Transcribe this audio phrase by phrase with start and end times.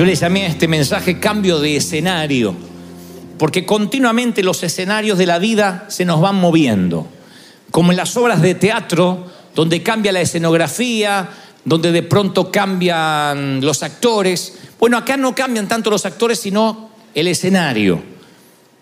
[0.00, 2.54] Yo le llamé a este mensaje cambio de escenario,
[3.36, 7.06] porque continuamente los escenarios de la vida se nos van moviendo,
[7.70, 11.28] como en las obras de teatro, donde cambia la escenografía,
[11.66, 14.54] donde de pronto cambian los actores.
[14.78, 18.02] Bueno, acá no cambian tanto los actores, sino el escenario.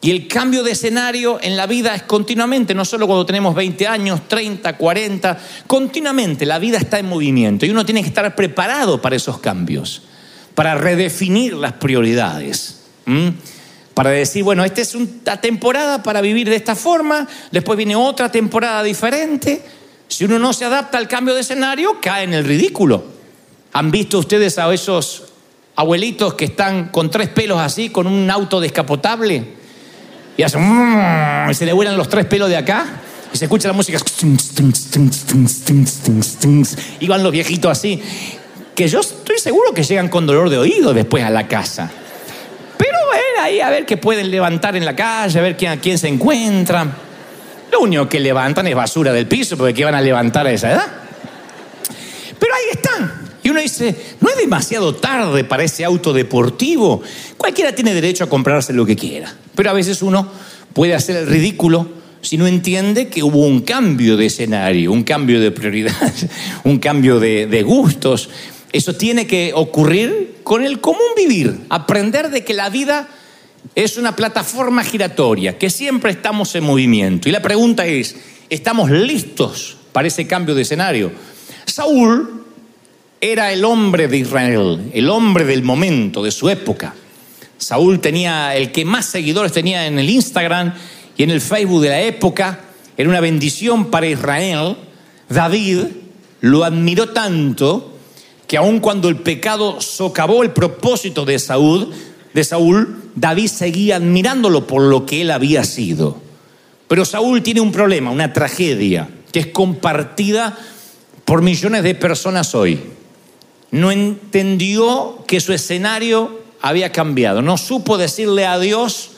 [0.00, 3.88] Y el cambio de escenario en la vida es continuamente, no solo cuando tenemos 20
[3.88, 9.02] años, 30, 40, continuamente la vida está en movimiento y uno tiene que estar preparado
[9.02, 10.02] para esos cambios,
[10.58, 12.80] para redefinir las prioridades.
[13.94, 18.32] Para decir, bueno, esta es una temporada para vivir de esta forma, después viene otra
[18.32, 19.62] temporada diferente.
[20.08, 23.04] Si uno no se adapta al cambio de escenario, cae en el ridículo.
[23.72, 25.26] ¿Han visto ustedes a esos
[25.76, 29.54] abuelitos que están con tres pelos así, con un auto descapotable?
[30.36, 33.00] Y hacen, mm", y se le vuelan los tres pelos de acá
[33.32, 34.00] y se escucha la música.
[36.98, 38.02] Y van los viejitos así.
[38.78, 41.90] Que yo estoy seguro que llegan con dolor de oído después a la casa.
[42.78, 45.80] Pero ven ahí a ver qué pueden levantar en la calle, a ver quién, a
[45.80, 46.86] quién se encuentra.
[47.72, 50.70] Lo único que levantan es basura del piso, porque ¿qué van a levantar a esa
[50.70, 50.86] edad?
[52.38, 53.30] Pero ahí están.
[53.42, 57.02] Y uno dice, no es demasiado tarde para ese auto deportivo.
[57.36, 59.34] Cualquiera tiene derecho a comprarse lo que quiera.
[59.56, 60.30] Pero a veces uno
[60.72, 61.88] puede hacer el ridículo
[62.20, 66.12] si no entiende que hubo un cambio de escenario, un cambio de prioridad,
[66.62, 68.30] un cambio de gustos.
[68.72, 73.08] Eso tiene que ocurrir con el común vivir, aprender de que la vida
[73.74, 77.28] es una plataforma giratoria, que siempre estamos en movimiento.
[77.28, 78.16] Y la pregunta es,
[78.50, 81.12] ¿estamos listos para ese cambio de escenario?
[81.66, 82.44] Saúl
[83.20, 86.94] era el hombre de Israel, el hombre del momento, de su época.
[87.56, 90.74] Saúl tenía el que más seguidores tenía en el Instagram
[91.16, 92.60] y en el Facebook de la época.
[92.96, 94.76] Era una bendición para Israel.
[95.28, 95.84] David
[96.40, 97.97] lo admiró tanto
[98.48, 101.92] que aun cuando el pecado socavó el propósito de Saúl,
[102.34, 106.18] de Saúl, David seguía admirándolo por lo que él había sido.
[106.88, 110.58] Pero Saúl tiene un problema, una tragedia, que es compartida
[111.24, 112.80] por millones de personas hoy
[113.70, 119.10] no entendió que su escenario había cambiado, no supo decirle adiós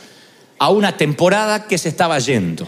[0.59, 2.67] a una temporada que se estaba yendo.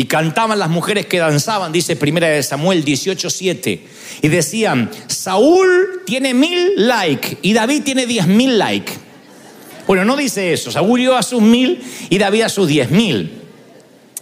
[0.00, 3.80] Y cantaban las mujeres que danzaban, dice Primera de Samuel 18:7,
[4.22, 8.94] y decían, Saúl tiene mil likes y David tiene diez mil likes.
[9.86, 13.42] Bueno, no dice eso, Saúl dio a sus mil y David a sus diez mil.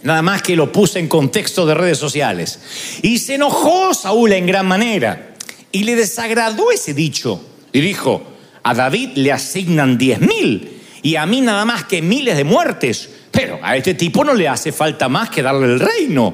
[0.03, 2.59] Nada más que lo puse en contexto de redes sociales.
[3.01, 5.33] Y se enojó Saúl en gran manera.
[5.71, 7.41] Y le desagradó ese dicho.
[7.71, 8.21] Y dijo,
[8.63, 13.11] a David le asignan diez mil y a mí nada más que miles de muertes.
[13.31, 16.33] Pero a este tipo no le hace falta más que darle el reino.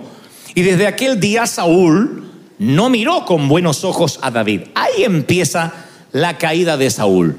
[0.54, 4.62] Y desde aquel día Saúl no miró con buenos ojos a David.
[4.76, 5.74] Ahí empieza
[6.12, 7.38] la caída de Saúl.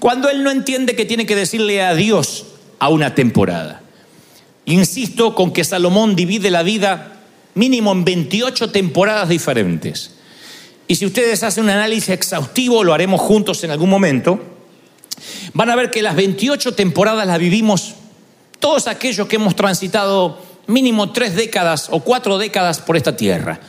[0.00, 2.46] Cuando él no entiende que tiene que decirle adiós
[2.78, 3.82] a una temporada.
[4.66, 7.20] Insisto con que Salomón divide la vida
[7.54, 10.12] mínimo en 28 temporadas diferentes.
[10.88, 14.40] Y si ustedes hacen un análisis exhaustivo, lo haremos juntos en algún momento,
[15.54, 17.94] van a ver que las 28 temporadas las vivimos
[18.58, 23.60] todos aquellos que hemos transitado mínimo tres décadas o cuatro décadas por esta tierra.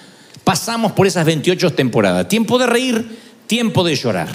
[0.43, 2.27] Pasamos por esas 28 temporadas.
[2.27, 4.29] Tiempo de reír, tiempo de llorar.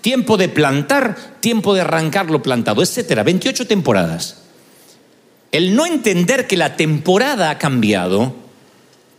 [0.00, 3.22] Tiempo de plantar, tiempo de arrancar lo plantado, etcétera.
[3.22, 4.38] 28 temporadas.
[5.52, 8.34] El no entender que la temporada ha cambiado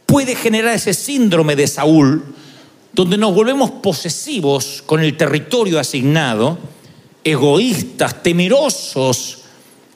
[0.06, 2.36] puede generar ese síndrome de Saúl
[2.92, 6.58] donde nos volvemos posesivos con el territorio asignado,
[7.24, 9.45] egoístas, temerosos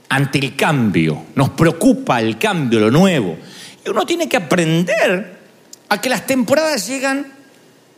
[0.09, 1.25] ante el cambio.
[1.35, 3.37] Nos preocupa el cambio, lo nuevo.
[3.85, 5.39] Y uno tiene que aprender
[5.87, 7.27] a que las temporadas llegan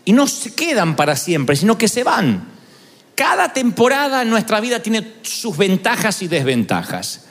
[0.05, 2.49] y no se quedan para siempre, sino que se van.
[3.15, 7.25] Cada temporada en nuestra vida tiene sus ventajas y desventajas.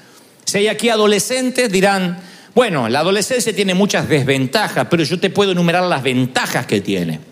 [0.44, 2.18] Si hay aquí adolescentes, dirán,
[2.54, 7.29] bueno, la adolescencia tiene muchas desventajas, pero yo te puedo enumerar las ventajas que tiene.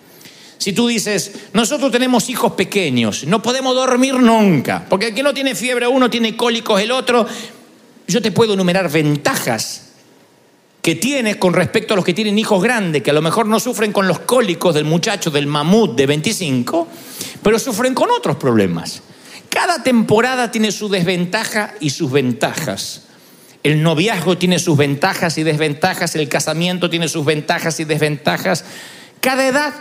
[0.58, 5.32] Si tú dices, nosotros tenemos hijos pequeños, no podemos dormir nunca, porque el que no
[5.32, 7.26] tiene fiebre uno tiene cólicos el otro,
[8.08, 9.84] yo te puedo enumerar ventajas
[10.82, 13.60] que tienes con respecto a los que tienen hijos grandes, que a lo mejor no
[13.60, 16.88] sufren con los cólicos del muchacho del mamut de 25,
[17.42, 19.02] pero sufren con otros problemas.
[19.48, 23.02] Cada temporada tiene su desventaja y sus ventajas.
[23.62, 28.64] El noviazgo tiene sus ventajas y desventajas, el casamiento tiene sus ventajas y desventajas.
[29.20, 29.74] Cada edad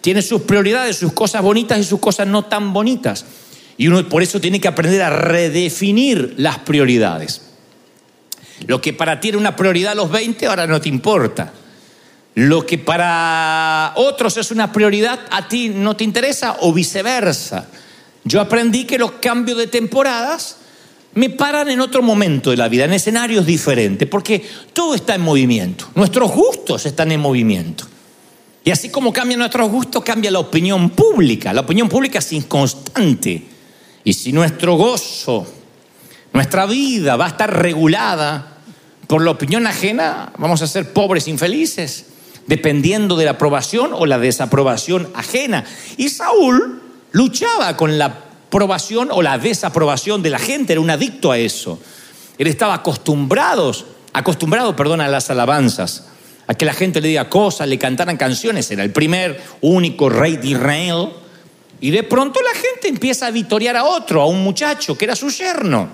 [0.00, 3.24] tiene sus prioridades, sus cosas bonitas y sus cosas no tan bonitas.
[3.76, 7.42] Y uno por eso tiene que aprender a redefinir las prioridades.
[8.66, 11.52] Lo que para ti era una prioridad a los 20 ahora no te importa.
[12.34, 17.68] Lo que para otros es una prioridad a ti no te interesa o viceversa.
[18.24, 20.56] Yo aprendí que los cambios de temporadas
[21.14, 25.22] me paran en otro momento de la vida, en escenarios diferentes, porque todo está en
[25.22, 25.88] movimiento.
[25.94, 27.86] Nuestros gustos están en movimiento.
[28.68, 31.54] Y así como cambian nuestros gustos, cambia la opinión pública.
[31.54, 33.42] La opinión pública es inconstante.
[34.04, 35.46] Y si nuestro gozo,
[36.34, 38.58] nuestra vida va a estar regulada
[39.06, 42.08] por la opinión ajena, vamos a ser pobres infelices,
[42.46, 45.64] dependiendo de la aprobación o la desaprobación ajena.
[45.96, 46.82] Y Saúl
[47.12, 48.04] luchaba con la
[48.48, 51.80] aprobación o la desaprobación de la gente, era un adicto a eso.
[52.36, 53.72] Él estaba acostumbrado,
[54.12, 56.08] acostumbrado, perdón, a las alabanzas
[56.48, 58.70] a que la gente le diga cosas, le cantaran canciones.
[58.70, 61.10] Era el primer, único rey de Israel.
[61.80, 65.14] Y de pronto la gente empieza a vitorear a otro, a un muchacho que era
[65.14, 65.88] su yerno,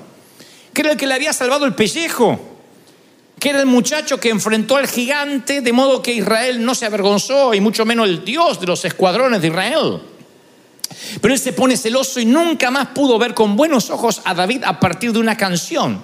[0.72, 2.38] que era el que le había salvado el pellejo,
[3.38, 7.52] que era el muchacho que enfrentó al gigante, de modo que Israel no se avergonzó,
[7.52, 10.00] y mucho menos el Dios de los escuadrones de Israel.
[11.20, 14.62] Pero él se pone celoso y nunca más pudo ver con buenos ojos a David
[14.64, 16.00] a partir de una canción.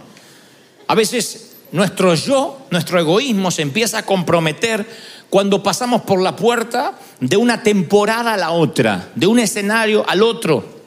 [0.88, 4.86] A veces nuestro yo, nuestro egoísmo se empieza a comprometer
[5.28, 10.22] cuando pasamos por la puerta de una temporada a la otra, de un escenario al
[10.22, 10.80] otro.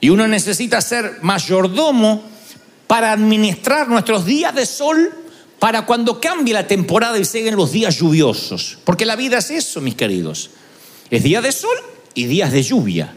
[0.00, 2.22] Y uno necesita ser mayordomo
[2.86, 5.12] para administrar nuestros días de sol
[5.58, 8.78] para cuando cambie la temporada y lleguen los días lluviosos.
[8.84, 10.50] Porque la vida es eso, mis queridos.
[11.10, 11.76] Es día de sol
[12.14, 13.14] y días de lluvia.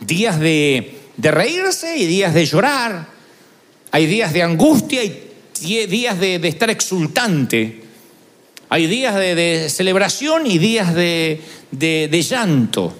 [0.00, 3.08] Días de, de reírse y días de llorar.
[3.90, 5.27] Hay días de angustia y
[5.60, 7.82] días de, estar exultante,
[8.68, 11.40] hay días de, celebración y días de,
[11.70, 12.94] de llanto.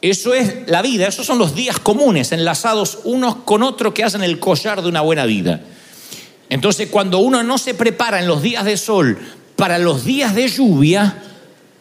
[0.00, 4.22] Eso es la vida, esos son los días comunes, enlazados unos con otros que hacen
[4.22, 5.62] el collar de una buena vida.
[6.50, 9.18] Entonces, cuando uno no se prepara en los días de sol
[9.56, 11.22] para los días de lluvia,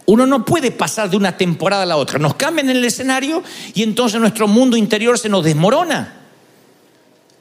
[0.05, 2.19] uno no puede pasar de una temporada a la otra.
[2.19, 3.43] Nos cambian el escenario
[3.73, 6.22] y entonces nuestro mundo interior se nos desmorona.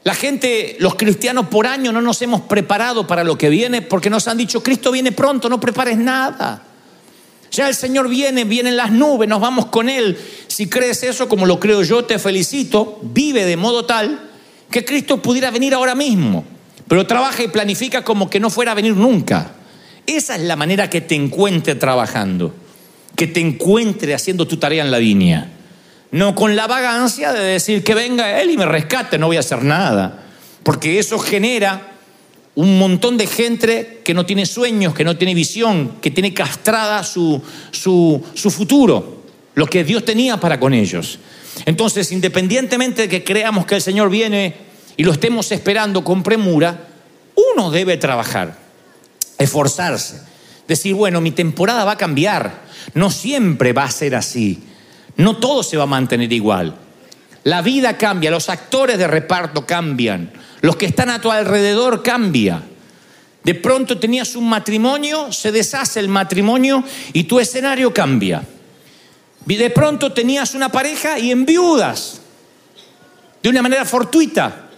[0.05, 4.11] La gente, los cristianos por año no nos hemos preparado para lo que viene porque
[4.11, 6.65] nos han dicho, Cristo viene pronto, no prepares nada.
[7.53, 10.19] Ya el Señor viene, vienen las nubes, nos vamos con Él.
[10.49, 12.99] Si crees eso, como lo creo yo, te felicito.
[13.03, 14.31] Vive de modo tal
[14.71, 16.45] que Cristo pudiera venir ahora mismo.
[16.89, 19.53] Pero trabaja y planifica como que no fuera a venir nunca.
[20.07, 22.55] Esa es la manera que te encuentre trabajando,
[23.15, 25.52] que te encuentre haciendo tu tarea en la viña.
[26.13, 29.41] No con la vagancia de decir que venga Él y me rescate, no voy a
[29.41, 30.23] hacer nada.
[30.63, 31.93] Porque eso genera
[32.55, 37.03] un montón de gente que no tiene sueños, que no tiene visión, que tiene castrada
[37.03, 37.41] su,
[37.73, 39.23] su, futuro,
[39.55, 41.19] lo que Dios tenía para con ellos.
[41.65, 44.55] Entonces, independientemente de que creamos que el Señor viene
[44.99, 46.89] y lo estemos esperando con premura,
[47.55, 48.59] uno debe trabajar,
[49.39, 50.21] esforzarse,
[50.69, 54.63] decir, bueno, mi temporada va a cambiar, no siempre va a ser así.
[55.17, 56.75] No todo se va a mantener igual.
[57.45, 62.63] La vida cambia, los actores de reparto cambian, los que están a tu alrededor cambia.
[63.43, 68.43] De pronto tenías un matrimonio, se deshace el matrimonio y tu escenario cambia.
[69.45, 72.21] De pronto tenías una pareja y enviudas
[73.43, 74.69] de una manera fortuita.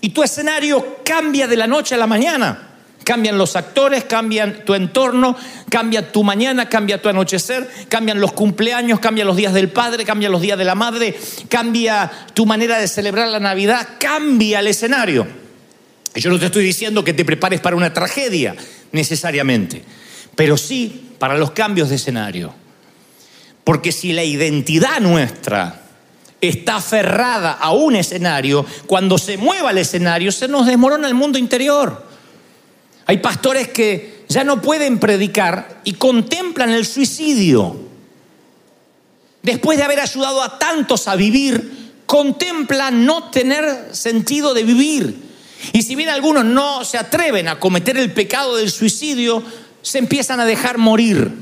[0.00, 2.67] Y tu escenario cambia de la noche a la mañana.
[3.08, 5.34] Cambian los actores, cambian tu entorno,
[5.70, 10.30] cambia tu mañana, cambia tu anochecer, cambian los cumpleaños, cambian los días del padre, cambian
[10.30, 15.26] los días de la madre, cambia tu manera de celebrar la Navidad, cambia el escenario.
[16.16, 18.54] Yo no te estoy diciendo que te prepares para una tragedia
[18.92, 19.82] necesariamente,
[20.36, 22.52] pero sí para los cambios de escenario.
[23.64, 25.80] Porque si la identidad nuestra
[26.42, 31.38] está aferrada a un escenario, cuando se mueva el escenario se nos desmorona el mundo
[31.38, 32.06] interior.
[33.08, 37.74] Hay pastores que ya no pueden predicar y contemplan el suicidio.
[39.42, 45.16] Después de haber ayudado a tantos a vivir, contemplan no tener sentido de vivir.
[45.72, 49.42] Y si bien algunos no se atreven a cometer el pecado del suicidio,
[49.80, 51.32] se empiezan a dejar morir.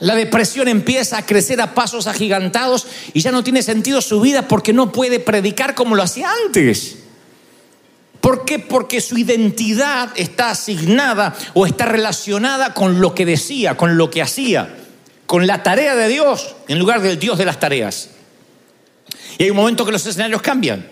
[0.00, 4.48] La depresión empieza a crecer a pasos agigantados y ya no tiene sentido su vida
[4.48, 7.01] porque no puede predicar como lo hacía antes.
[8.22, 8.60] ¿Por qué?
[8.60, 14.22] Porque su identidad está asignada o está relacionada con lo que decía, con lo que
[14.22, 14.76] hacía,
[15.26, 18.10] con la tarea de Dios en lugar del Dios de las tareas.
[19.38, 20.88] Y hay un momento que los escenarios cambian.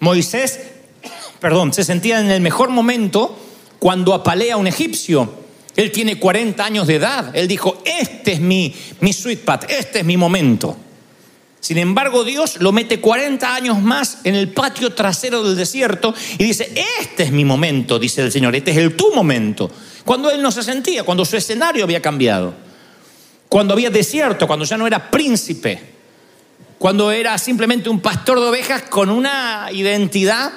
[0.00, 0.58] Moisés,
[1.40, 3.38] perdón, se sentía en el mejor momento
[3.78, 5.32] cuando apalea a un egipcio.
[5.76, 7.30] Él tiene 40 años de edad.
[7.32, 10.76] Él dijo, este es mi, mi sweet spot, este es mi momento.
[11.60, 16.44] Sin embargo, Dios lo mete 40 años más en el patio trasero del desierto y
[16.44, 19.70] dice, este es mi momento, dice el Señor, este es el tu momento.
[20.04, 22.54] Cuando él no se sentía, cuando su escenario había cambiado,
[23.48, 25.96] cuando había desierto, cuando ya no era príncipe.
[26.78, 30.52] cuando era simplemente un pastor de ovejas con una identidad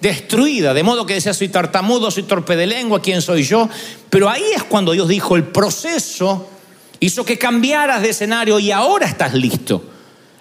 [0.00, 3.68] destruida, de modo que decía, soy tartamudo, soy torpe de lengua, ¿quién soy yo?
[4.08, 6.48] Pero ahí es cuando Dios dijo, el proceso
[7.00, 9.82] hizo que cambiaras de escenario y ahora estás listo.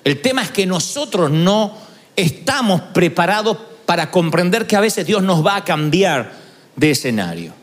[0.03, 1.77] El tema es que nosotros no
[2.15, 6.33] estamos preparados para comprender que a veces Dios nos va a cambiar
[6.75, 7.53] de escenario.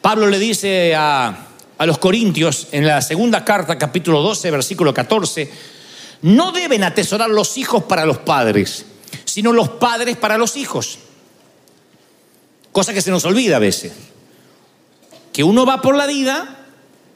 [0.00, 5.50] Pablo le dice a, a los Corintios en la segunda carta, capítulo 12, versículo 14,
[6.22, 8.84] no deben atesorar los hijos para los padres,
[9.24, 10.98] sino los padres para los hijos.
[12.72, 13.92] Cosa que se nos olvida a veces.
[15.32, 16.59] Que uno va por la vida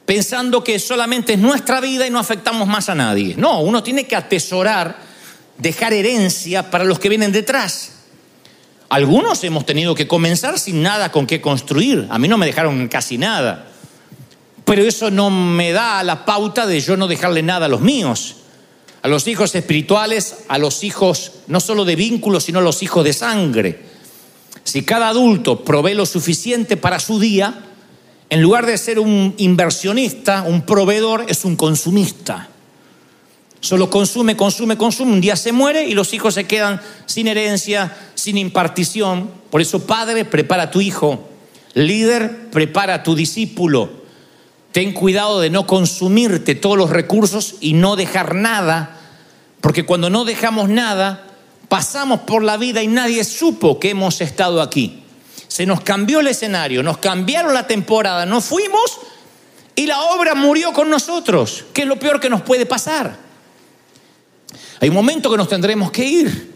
[0.06, 3.34] pensando que solamente es nuestra vida y no afectamos más a nadie.
[3.36, 4.96] No, uno tiene que atesorar,
[5.58, 7.92] dejar herencia para los que vienen detrás.
[8.88, 12.06] Algunos hemos tenido que comenzar sin nada con qué construir.
[12.10, 13.68] A mí no me dejaron casi nada.
[14.64, 18.36] Pero eso no me da la pauta de yo no dejarle nada a los míos.
[19.02, 23.04] A los hijos espirituales, a los hijos no solo de vínculos, sino a los hijos
[23.04, 23.82] de sangre.
[24.64, 27.54] Si cada adulto provee lo suficiente para su día,
[28.34, 32.48] en lugar de ser un inversionista, un proveedor, es un consumista.
[33.60, 37.96] Solo consume, consume, consume, un día se muere y los hijos se quedan sin herencia,
[38.16, 39.30] sin impartición.
[39.50, 41.28] Por eso, padre, prepara a tu hijo.
[41.74, 43.88] Líder, prepara a tu discípulo.
[44.72, 48.98] Ten cuidado de no consumirte todos los recursos y no dejar nada,
[49.60, 51.24] porque cuando no dejamos nada,
[51.68, 55.03] pasamos por la vida y nadie supo que hemos estado aquí.
[55.54, 58.98] Se nos cambió el escenario, nos cambiaron la temporada, nos fuimos
[59.76, 63.16] y la obra murió con nosotros, que es lo peor que nos puede pasar.
[64.80, 66.54] Hay un momento que nos tendremos que ir.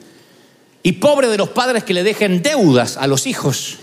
[0.83, 3.77] Y pobre de los padres que le dejen deudas a los hijos.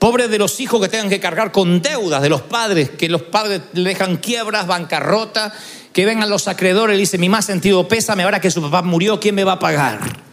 [0.00, 3.22] Pobre de los hijos que tengan que cargar con deudas de los padres, que los
[3.22, 5.54] padres le dejan quiebras, bancarrota,
[5.92, 9.20] que vengan los acreedores y dicen, mi más sentido pésame, ahora que su papá murió,
[9.20, 10.29] ¿quién me va a pagar?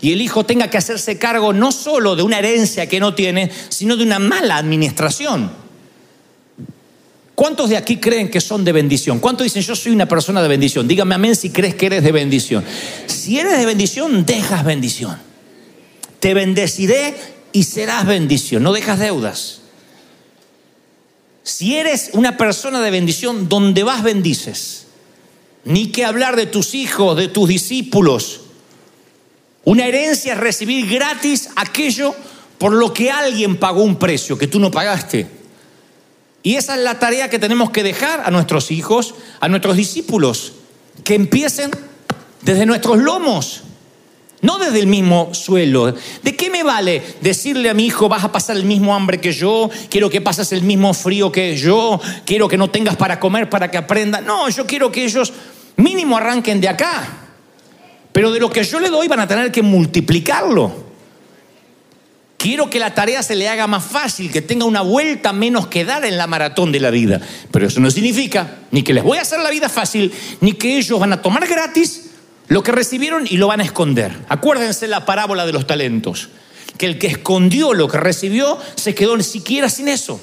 [0.00, 3.50] Y el hijo tenga que hacerse cargo no solo de una herencia que no tiene,
[3.68, 5.50] sino de una mala administración.
[7.34, 9.20] ¿Cuántos de aquí creen que son de bendición?
[9.20, 10.88] ¿Cuántos dicen yo soy una persona de bendición?
[10.88, 12.64] Dígame amén si crees que eres de bendición.
[13.06, 15.16] Si eres de bendición, dejas bendición.
[16.18, 17.14] Te bendeciré
[17.52, 18.64] y serás bendición.
[18.64, 19.60] No dejas deudas.
[21.44, 24.86] Si eres una persona de bendición, donde vas bendices.
[25.64, 28.40] Ni que hablar de tus hijos, de tus discípulos.
[29.68, 32.14] Una herencia es recibir gratis aquello
[32.56, 35.26] por lo que alguien pagó un precio que tú no pagaste.
[36.42, 40.54] Y esa es la tarea que tenemos que dejar a nuestros hijos, a nuestros discípulos,
[41.04, 41.70] que empiecen
[42.40, 43.64] desde nuestros lomos,
[44.40, 45.94] no desde el mismo suelo.
[46.22, 49.32] ¿De qué me vale decirle a mi hijo, vas a pasar el mismo hambre que
[49.32, 53.50] yo, quiero que pases el mismo frío que yo, quiero que no tengas para comer
[53.50, 54.22] para que aprenda?
[54.22, 55.30] No, yo quiero que ellos
[55.76, 57.27] mínimo arranquen de acá.
[58.12, 60.88] Pero de lo que yo le doy van a tener que multiplicarlo.
[62.38, 65.84] Quiero que la tarea se le haga más fácil, que tenga una vuelta menos que
[65.84, 67.20] dar en la maratón de la vida.
[67.50, 70.78] Pero eso no significa ni que les voy a hacer la vida fácil, ni que
[70.78, 72.10] ellos van a tomar gratis
[72.46, 74.12] lo que recibieron y lo van a esconder.
[74.28, 76.28] Acuérdense la parábola de los talentos,
[76.76, 80.20] que el que escondió lo que recibió se quedó ni siquiera sin eso.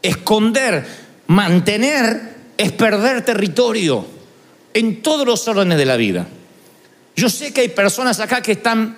[0.00, 0.86] Esconder,
[1.26, 4.06] mantener, es perder territorio
[4.72, 6.26] en todos los órdenes de la vida.
[7.20, 8.96] Yo sé que hay personas acá que están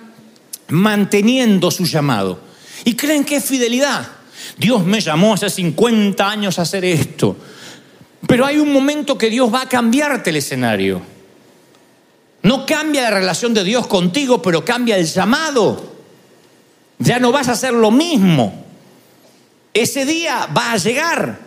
[0.69, 2.39] manteniendo su llamado.
[2.85, 4.07] Y creen que es fidelidad.
[4.57, 7.35] Dios me llamó hace 50 años a hacer esto.
[8.25, 11.01] Pero hay un momento que Dios va a cambiarte el escenario.
[12.43, 15.93] No cambia la relación de Dios contigo, pero cambia el llamado.
[16.99, 18.65] Ya no vas a hacer lo mismo.
[19.73, 21.39] Ese día va a llegar.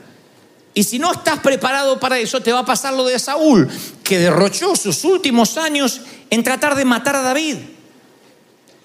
[0.76, 3.66] Y si no estás preparado para eso, te va a pasar lo de Saúl,
[4.04, 7.56] que derrochó sus últimos años en tratar de matar a David.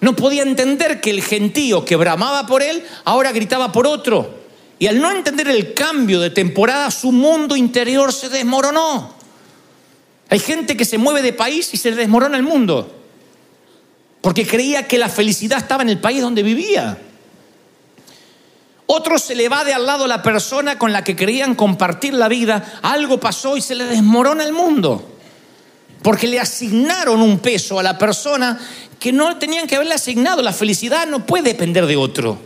[0.00, 4.40] No podía entender que el gentío que bramaba por él ahora gritaba por otro.
[4.78, 9.14] Y al no entender el cambio de temporada, su mundo interior se desmoronó.
[10.30, 12.90] Hay gente que se mueve de país y se desmorona el mundo.
[14.22, 16.96] Porque creía que la felicidad estaba en el país donde vivía.
[18.94, 22.28] Otro se le va de al lado la persona con la que creían compartir la
[22.28, 22.78] vida.
[22.82, 25.16] Algo pasó y se le desmorona el mundo.
[26.02, 28.60] Porque le asignaron un peso a la persona
[29.00, 30.42] que no tenían que haberle asignado.
[30.42, 32.38] La felicidad no puede depender de otro.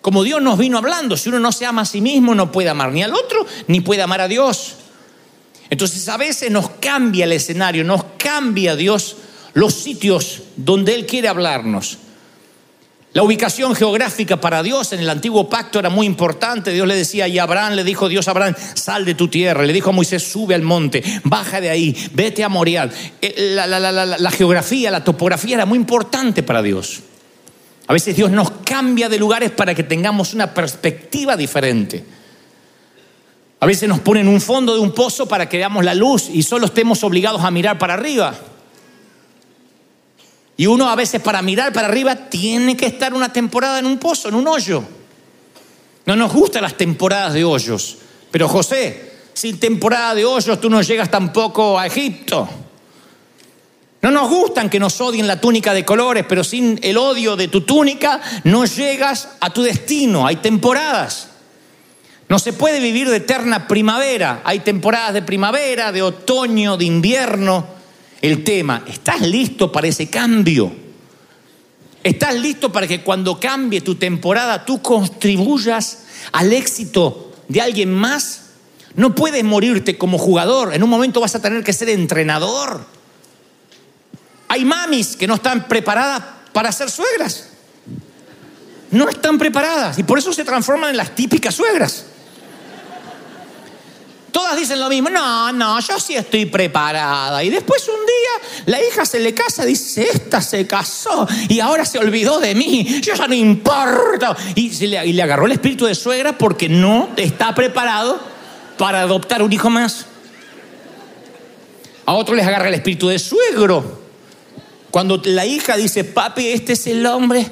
[0.00, 2.68] Como Dios nos vino hablando, si uno no se ama a sí mismo, no puede
[2.68, 4.76] amar ni al otro, ni puede amar a Dios.
[5.70, 9.16] Entonces a veces nos cambia el escenario, nos cambia Dios
[9.54, 11.98] los sitios donde Él quiere hablarnos.
[13.16, 16.70] La ubicación geográfica para Dios en el antiguo pacto era muy importante.
[16.70, 19.64] Dios le decía, y Abraham le dijo, Dios Abraham, sal de tu tierra.
[19.64, 22.92] Le dijo a Moisés, sube al monte, baja de ahí, vete a Morial.
[23.22, 27.00] Eh, la, la geografía, la topografía era muy importante para Dios.
[27.86, 32.04] A veces Dios nos cambia de lugares para que tengamos una perspectiva diferente.
[33.60, 36.28] A veces nos pone en un fondo de un pozo para que veamos la luz
[36.30, 38.38] y solo estemos obligados a mirar para arriba.
[40.56, 43.98] Y uno a veces para mirar para arriba tiene que estar una temporada en un
[43.98, 44.82] pozo, en un hoyo.
[46.06, 47.98] No nos gustan las temporadas de hoyos.
[48.30, 52.48] Pero José, sin temporada de hoyos tú no llegas tampoco a Egipto.
[54.00, 57.48] No nos gustan que nos odien la túnica de colores, pero sin el odio de
[57.48, 60.26] tu túnica no llegas a tu destino.
[60.26, 61.28] Hay temporadas.
[62.28, 64.40] No se puede vivir de eterna primavera.
[64.44, 67.75] Hay temporadas de primavera, de otoño, de invierno
[68.22, 70.72] el tema, ¿estás listo para ese cambio?
[72.02, 78.42] ¿Estás listo para que cuando cambie tu temporada tú contribuyas al éxito de alguien más?
[78.94, 82.86] No puedes morirte como jugador, en un momento vas a tener que ser entrenador.
[84.48, 87.48] Hay mamis que no están preparadas para ser suegras.
[88.90, 92.06] No están preparadas y por eso se transforman en las típicas suegras.
[94.36, 97.42] Todas dicen lo mismo, no, no, yo sí estoy preparada.
[97.42, 101.86] Y después un día la hija se le casa, dice, esta se casó y ahora
[101.86, 104.36] se olvidó de mí, yo ya no importa.
[104.54, 108.20] Y, le, y le agarró el espíritu de suegra porque no está preparado
[108.76, 110.04] para adoptar un hijo más.
[112.04, 114.02] A otro les agarra el espíritu de suegro.
[114.90, 117.46] Cuando la hija dice, papi, este es el hombre,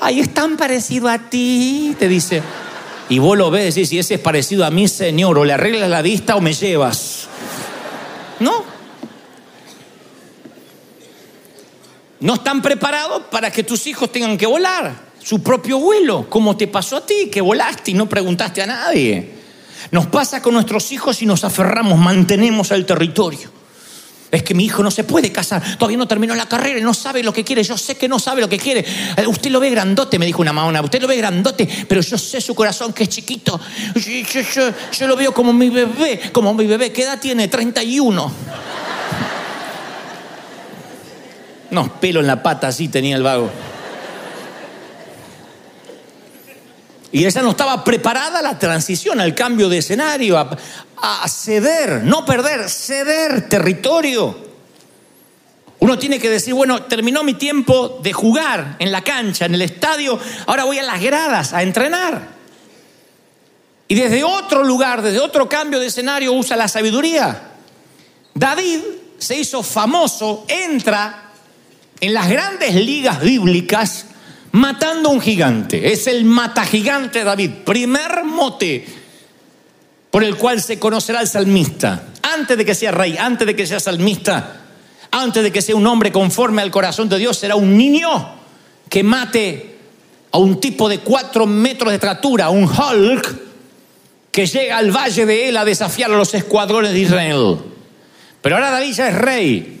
[0.00, 2.44] ay, es tan parecido a ti, te dice,
[3.08, 5.52] y vos lo ves y decís, si ese es parecido a mí, Señor, o le
[5.52, 7.26] arreglas la vista o me llevas.
[8.40, 8.64] No.
[12.20, 16.66] No están preparados para que tus hijos tengan que volar su propio vuelo, como te
[16.68, 19.30] pasó a ti, que volaste y no preguntaste a nadie.
[19.90, 23.57] Nos pasa con nuestros hijos y nos aferramos, mantenemos el territorio.
[24.30, 26.92] Es que mi hijo no se puede casar, todavía no terminó la carrera y no
[26.92, 27.62] sabe lo que quiere.
[27.62, 28.84] Yo sé que no sabe lo que quiere.
[29.16, 32.18] Eh, usted lo ve grandote, me dijo una mamá, usted lo ve grandote, pero yo
[32.18, 33.58] sé su corazón que es chiquito.
[34.98, 36.92] Yo, lo veo como mi bebé, como mi bebé.
[36.92, 37.48] ¿Qué edad tiene?
[37.48, 38.32] 31.
[41.70, 43.50] No, pelo en la pata así tenía el vago.
[47.10, 52.24] Y ella no estaba preparada a la transición, al cambio de escenario, a, ceder, no
[52.24, 54.36] perder, ceder territorio.
[55.80, 59.62] Uno tiene que decir, bueno, terminó mi tiempo de jugar en la cancha, en el
[59.62, 62.36] estadio, ahora voy a las gradas a entrenar.
[63.86, 67.52] Y desde otro lugar, desde otro cambio de escenario, usa la sabiduría.
[68.34, 68.80] David
[69.18, 71.32] se hizo famoso, entra
[72.00, 74.04] en las grandes ligas bíblicas
[74.58, 75.92] matando a un gigante.
[75.92, 78.84] Es el mata gigante David, primer mote
[80.10, 82.08] por el cual se conocerá el salmista.
[82.22, 84.62] Antes de que sea rey, antes de que sea salmista,
[85.10, 88.36] antes de que sea un hombre conforme al corazón de Dios, será un niño
[88.88, 89.76] que mate
[90.32, 93.36] a un tipo de cuatro metros de estatura, un Hulk,
[94.30, 97.58] que llega al valle de él a desafiar a los escuadrones de Israel.
[98.42, 99.80] Pero ahora David ya es rey.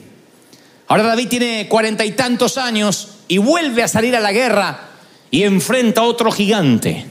[0.86, 4.88] Ahora David tiene cuarenta y tantos años y vuelve a salir a la guerra
[5.30, 7.06] y enfrenta a otro gigante.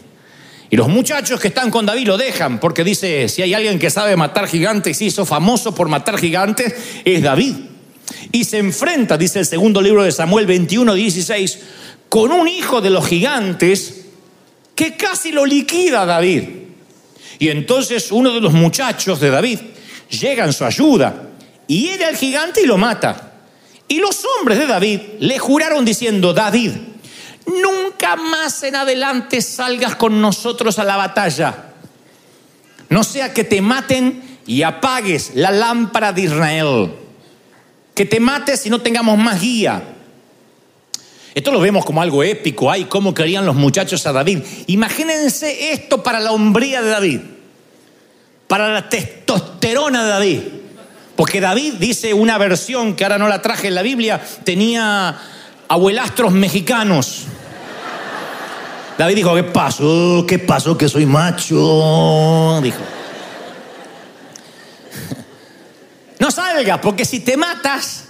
[0.70, 3.90] Y los muchachos que están con David lo dejan porque dice, si hay alguien que
[3.90, 6.74] sabe matar gigantes y hizo famoso por matar gigantes,
[7.06, 7.56] es David.
[8.32, 11.60] Y se enfrenta, dice el segundo libro de Samuel 21, 16,
[12.10, 14.06] con un hijo de los gigantes
[14.76, 16.44] que casi lo liquida a David.
[17.40, 19.60] Y entonces uno de los muchachos de David
[20.10, 21.30] llega en su ayuda
[21.68, 23.27] y hiere al gigante y lo mata.
[23.88, 26.72] Y los hombres de David le juraron diciendo, David,
[27.46, 31.74] nunca más en adelante salgas con nosotros a la batalla.
[32.90, 36.92] No sea que te maten y apagues la lámpara de Israel.
[37.94, 39.84] Que te mates y no tengamos más guía.
[41.34, 42.72] Esto lo vemos como algo épico.
[42.72, 44.40] Ay, cómo querían los muchachos a David.
[44.68, 47.20] Imagínense esto para la hombría de David.
[48.48, 50.42] Para la testosterona de David.
[51.18, 55.18] Porque David dice una versión que ahora no la traje en la Biblia, tenía
[55.68, 57.24] abuelastros mexicanos.
[59.00, 60.26] David dijo, ¿qué pasó?
[60.28, 60.78] ¿Qué pasó?
[60.78, 62.60] Que soy macho.
[62.62, 62.78] Dijo.
[66.20, 68.06] No salgas, porque si te matas,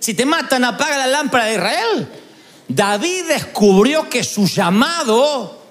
[0.00, 2.08] si te matan, apaga la lámpara de Israel.
[2.68, 5.62] David descubrió que su llamado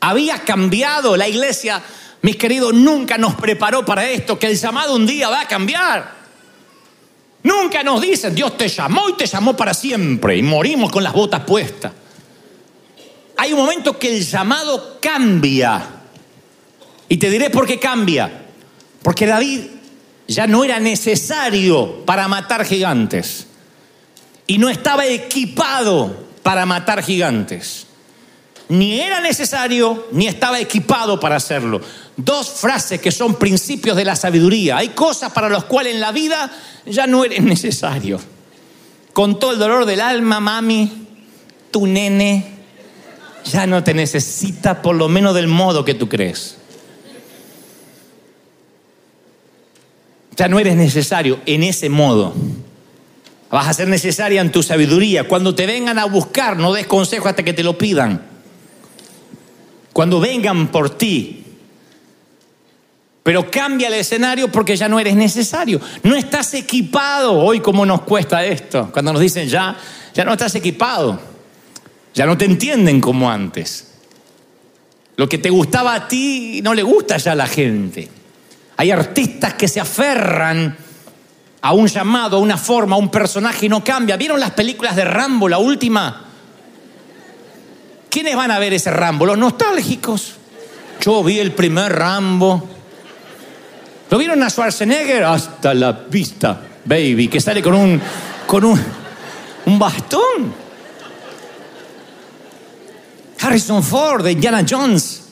[0.00, 1.16] había cambiado.
[1.16, 1.82] La iglesia
[2.22, 6.20] mis queridos, nunca nos preparó para esto, que el llamado un día va a cambiar.
[7.42, 11.12] Nunca nos dicen, Dios te llamó y te llamó para siempre, y morimos con las
[11.12, 11.92] botas puestas.
[13.36, 15.82] hay un momento que el llamado cambia.
[17.08, 18.46] Y te diré por qué cambia.
[19.02, 19.62] Porque David
[20.28, 23.46] ya no era necesario para matar gigantes.
[24.46, 27.86] Y no estaba equipado para matar gigantes.
[28.68, 31.80] Ni era necesario, ni estaba equipado para hacerlo.
[32.24, 34.76] Dos frases que son principios de la sabiduría.
[34.76, 36.50] Hay cosas para las cuales en la vida
[36.84, 38.20] ya no eres necesario.
[39.12, 41.08] Con todo el dolor del alma, mami,
[41.70, 42.58] tu nene
[43.44, 46.56] ya no te necesita por lo menos del modo que tú crees.
[50.36, 52.34] Ya no eres necesario en ese modo.
[53.50, 55.26] Vas a ser necesaria en tu sabiduría.
[55.26, 58.26] Cuando te vengan a buscar, no des consejo hasta que te lo pidan.
[59.94, 61.46] Cuando vengan por ti.
[63.22, 65.80] Pero cambia el escenario porque ya no eres necesario.
[66.02, 67.38] No estás equipado.
[67.38, 68.90] Hoy, ¿cómo nos cuesta esto?
[68.92, 69.76] Cuando nos dicen ya,
[70.14, 71.20] ya no estás equipado.
[72.14, 73.88] Ya no te entienden como antes.
[75.16, 78.08] Lo que te gustaba a ti no le gusta ya a la gente.
[78.78, 80.76] Hay artistas que se aferran
[81.60, 84.16] a un llamado, a una forma, a un personaje y no cambia.
[84.16, 86.24] ¿Vieron las películas de Rambo, la última?
[88.08, 89.26] ¿Quiénes van a ver ese Rambo?
[89.26, 90.36] Los nostálgicos.
[91.02, 92.79] Yo vi el primer Rambo.
[94.10, 95.22] ¿Lo vieron a Schwarzenegger?
[95.22, 98.00] Hasta la vista, baby, que sale con un,
[98.44, 98.80] con un,
[99.66, 100.52] un bastón.
[103.40, 105.22] Harrison Ford, de Indiana Jones.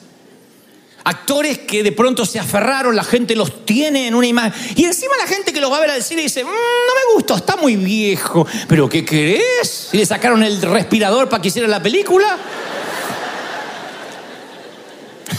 [1.02, 4.52] Actores que de pronto se aferraron, la gente los tiene en una imagen.
[4.76, 7.14] Y encima la gente que los va a ver al cine dice, mm, no me
[7.14, 8.46] gustó, está muy viejo.
[8.68, 9.88] ¿Pero qué querés?
[9.92, 12.38] ¿Y le sacaron el respirador para que hiciera la película?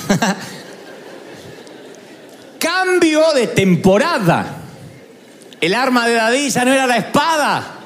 [2.89, 4.57] Cambio de temporada.
[5.61, 7.81] El arma de David ya no era la espada,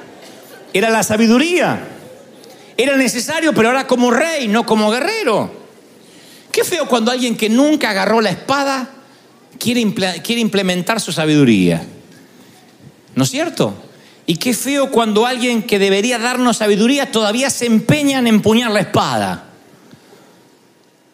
[0.71, 1.87] era la sabiduría.
[2.77, 5.51] Era necesario, pero ahora como rey, no como guerrero.
[6.51, 8.91] Qué feo cuando alguien que nunca agarró la espada
[9.59, 11.85] quiere, quiere implementar su sabiduría.
[13.15, 13.73] ¿No es cierto?
[14.25, 18.79] Y qué feo cuando alguien que debería darnos sabiduría todavía se empeña en empuñar la
[18.79, 19.49] espada.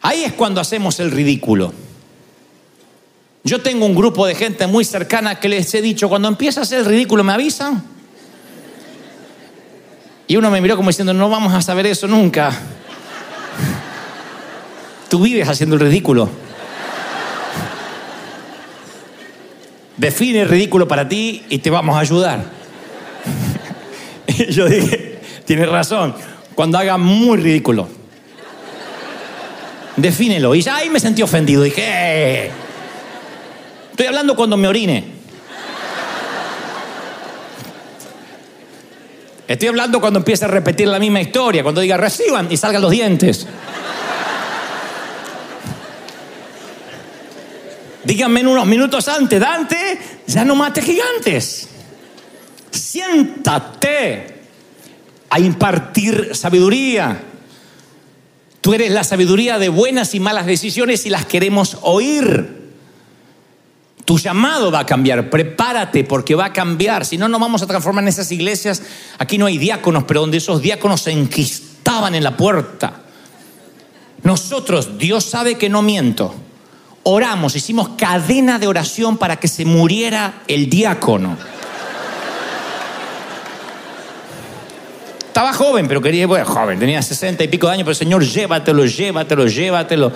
[0.00, 1.89] Ahí es cuando hacemos el ridículo.
[3.42, 6.62] Yo tengo un grupo de gente muy cercana que les he dicho, cuando empieza a
[6.64, 7.82] hacer el ridículo, ¿me avisan?
[10.26, 12.52] Y uno me miró como diciendo, no vamos a saber eso nunca.
[15.08, 16.28] Tú vives haciendo el ridículo.
[19.96, 22.44] Define el ridículo para ti y te vamos a ayudar.
[24.50, 26.14] yo dije, tienes razón,
[26.54, 27.88] cuando haga muy ridículo.
[29.96, 30.54] Defínelo.
[30.54, 31.62] Y ya ahí me sentí ofendido.
[31.62, 32.50] Dije, eh,
[34.00, 35.04] estoy hablando cuando me orine.
[39.46, 42.90] Estoy hablando cuando empiece a repetir la misma historia, cuando diga reciban y salgan los
[42.90, 43.46] dientes.
[48.02, 51.68] Díganme unos minutos antes, Dante, ya no mate gigantes.
[52.70, 54.34] Siéntate
[55.28, 57.20] a impartir sabiduría.
[58.62, 62.59] Tú eres la sabiduría de buenas y malas decisiones y las queremos oír.
[64.10, 67.04] Tu llamado va a cambiar, prepárate porque va a cambiar.
[67.04, 68.82] Si no, no vamos a transformar en esas iglesias.
[69.18, 73.02] Aquí no hay diáconos, pero donde esos diáconos se enquistaban en la puerta.
[74.24, 76.34] Nosotros, Dios sabe que no miento,
[77.04, 81.36] oramos, hicimos cadena de oración para que se muriera el diácono.
[85.24, 88.84] Estaba joven, pero quería, bueno, joven, tenía sesenta y pico de años, pero Señor, llévatelo,
[88.86, 90.12] llévatelo, llévatelo.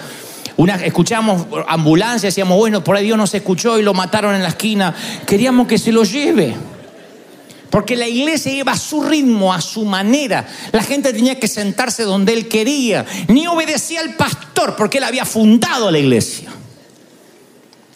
[0.56, 4.50] Una, escuchamos ambulancia, decíamos, bueno, por ahí Dios nos escuchó y lo mataron en la
[4.50, 4.94] esquina.
[5.26, 6.54] Queríamos que se lo lleve.
[7.70, 10.46] Porque la iglesia iba a su ritmo, a su manera.
[10.70, 13.04] La gente tenía que sentarse donde él quería.
[13.26, 16.52] Ni obedecía al pastor porque él había fundado la iglesia.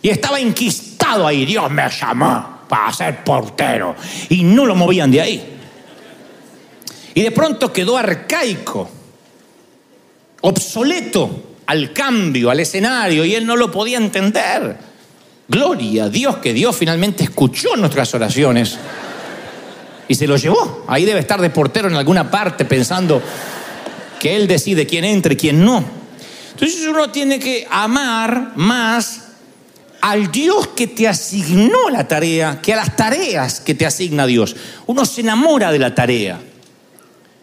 [0.03, 1.47] Y estaba enquistado ahí.
[1.47, 3.95] Dios me llamó para ser portero.
[4.31, 5.59] Y no lo movían de ahí.
[7.15, 8.89] Y de pronto quedó arcaico,
[10.41, 14.75] obsoleto al cambio, al escenario, y él no lo podía entender.
[15.47, 18.79] Gloria a Dios que Dios finalmente escuchó nuestras oraciones
[20.09, 20.87] y se lo llevó.
[20.89, 23.21] Ahí debe estar de portero en alguna parte pensando
[24.19, 25.85] que Él decide quién entra y quién no.
[26.53, 29.25] Entonces uno tiene que amar más
[30.01, 34.57] al Dios que te asignó la tarea que a las tareas que te asigna Dios.
[34.87, 36.41] Uno se enamora de la tarea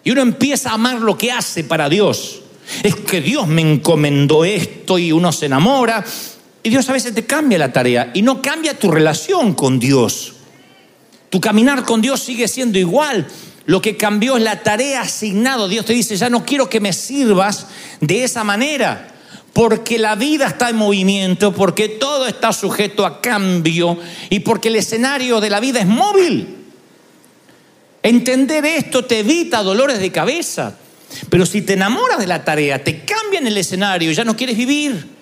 [0.03, 2.41] y uno empieza a amar lo que hace para Dios.
[2.83, 6.03] Es que Dios me encomendó esto y uno se enamora.
[6.63, 10.33] Y Dios a veces te cambia la tarea y no cambia tu relación con Dios.
[11.29, 13.27] Tu caminar con Dios sigue siendo igual.
[13.65, 15.67] Lo que cambió es la tarea asignada.
[15.67, 17.67] Dios te dice, ya no quiero que me sirvas
[17.99, 19.11] de esa manera,
[19.53, 23.97] porque la vida está en movimiento, porque todo está sujeto a cambio
[24.29, 26.55] y porque el escenario de la vida es móvil.
[28.03, 30.77] Entender esto te evita dolores de cabeza.
[31.29, 35.15] Pero si te enamoras de la tarea, te cambian el escenario, ya no quieres vivir.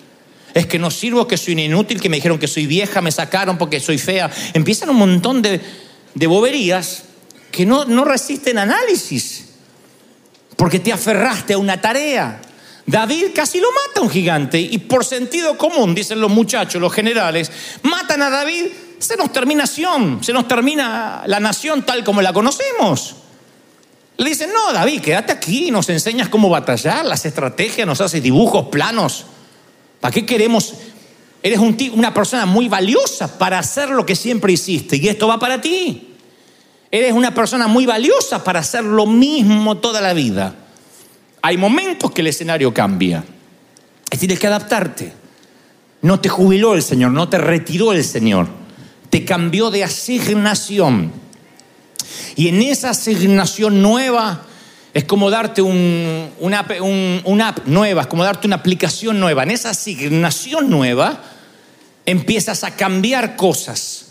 [0.54, 3.58] Es que no sirvo, que soy inútil, que me dijeron que soy vieja, me sacaron
[3.58, 4.30] porque soy fea.
[4.52, 5.60] Empiezan un montón de,
[6.14, 7.04] de boberías
[7.50, 9.46] que no, no resisten análisis,
[10.56, 12.40] porque te aferraste a una tarea.
[12.86, 16.92] David casi lo mata a un gigante y por sentido común, dicen los muchachos, los
[16.92, 17.50] generales,
[17.82, 18.66] matan a David,
[18.98, 23.16] se nos termina se nos termina la nación tal como la conocemos.
[24.16, 28.68] Le dicen, no, David, quédate aquí, nos enseñas cómo batallar, las estrategias, nos haces dibujos,
[28.68, 29.26] planos.
[30.00, 30.74] ¿Para qué queremos?
[31.42, 35.60] Eres una persona muy valiosa para hacer lo que siempre hiciste y esto va para
[35.60, 36.14] ti.
[36.90, 40.54] Eres una persona muy valiosa para hacer lo mismo toda la vida.
[41.42, 43.24] Hay momentos que el escenario cambia
[44.18, 45.12] tienes que adaptarte.
[46.02, 48.48] No te jubiló el Señor, no te retiró el Señor,
[49.10, 51.12] te cambió de asignación.
[52.36, 54.46] Y en esa asignación nueva
[54.94, 59.42] es como darte un, una, app nueva, es como darte una aplicación nueva.
[59.42, 61.20] En esa asignación nueva
[62.06, 64.06] empiezas a cambiar cosas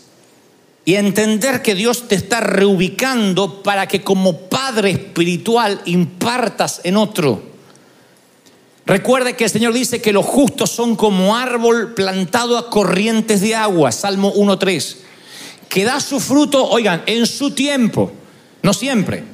[0.84, 7.54] y entender que Dios te está reubicando para que como Padre espiritual impartas en otro.
[8.86, 13.54] Recuerde que el Señor dice que los justos son como árbol plantado a corrientes de
[13.54, 14.96] agua, Salmo 1.3,
[15.68, 18.12] que da su fruto, oigan, en su tiempo,
[18.62, 19.24] no siempre.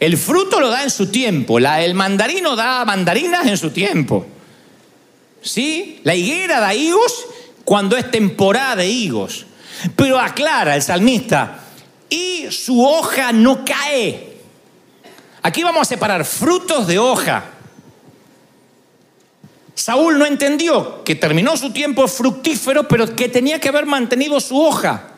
[0.00, 4.26] El fruto lo da en su tiempo, el mandarino da mandarinas en su tiempo.
[5.42, 6.00] ¿Sí?
[6.04, 7.26] La higuera da higos
[7.64, 9.46] cuando es temporada de higos.
[9.96, 11.60] Pero aclara el salmista,
[12.08, 14.34] y su hoja no cae.
[15.42, 17.44] Aquí vamos a separar frutos de hoja.
[19.74, 24.58] Saúl no entendió que terminó su tiempo fructífero, pero que tenía que haber mantenido su
[24.58, 25.13] hoja.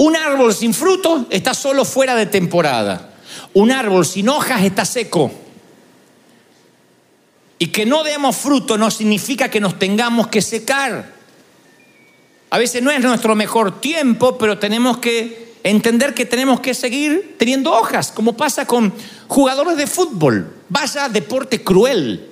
[0.00, 3.10] Un árbol sin fruto está solo fuera de temporada.
[3.52, 5.30] Un árbol sin hojas está seco.
[7.58, 11.12] Y que no demos fruto no significa que nos tengamos que secar.
[12.48, 17.36] A veces no es nuestro mejor tiempo, pero tenemos que entender que tenemos que seguir
[17.38, 18.94] teniendo hojas, como pasa con
[19.28, 20.50] jugadores de fútbol.
[20.70, 22.26] Vaya deporte cruel,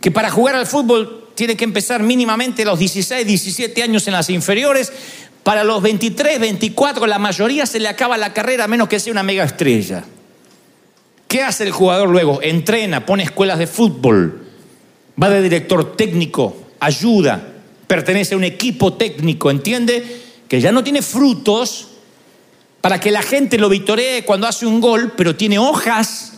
[0.00, 4.14] que para jugar al fútbol tiene que empezar mínimamente a los 16, 17 años en
[4.14, 4.90] las inferiores.
[5.42, 9.12] Para los 23, 24, la mayoría se le acaba la carrera a menos que sea
[9.12, 10.04] una mega estrella.
[11.26, 12.40] ¿Qué hace el jugador luego?
[12.42, 14.46] Entrena, pone escuelas de fútbol,
[15.20, 17.40] va de director técnico, ayuda,
[17.86, 21.88] pertenece a un equipo técnico, entiende que ya no tiene frutos
[22.80, 26.32] para que la gente lo vitoree cuando hace un gol, pero tiene hojas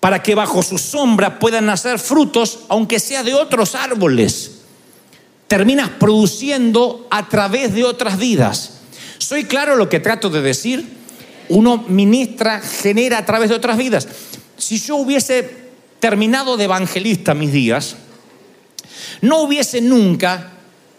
[0.00, 4.57] para que bajo su sombra puedan nacer frutos, aunque sea de otros árboles.
[5.48, 8.74] Terminas produciendo a través de otras vidas.
[9.18, 10.86] ¿Soy claro lo que trato de decir?
[11.48, 14.06] Uno ministra, genera a través de otras vidas.
[14.56, 15.68] Si yo hubiese
[16.00, 17.96] terminado de evangelista mis días,
[19.22, 20.52] no hubiese nunca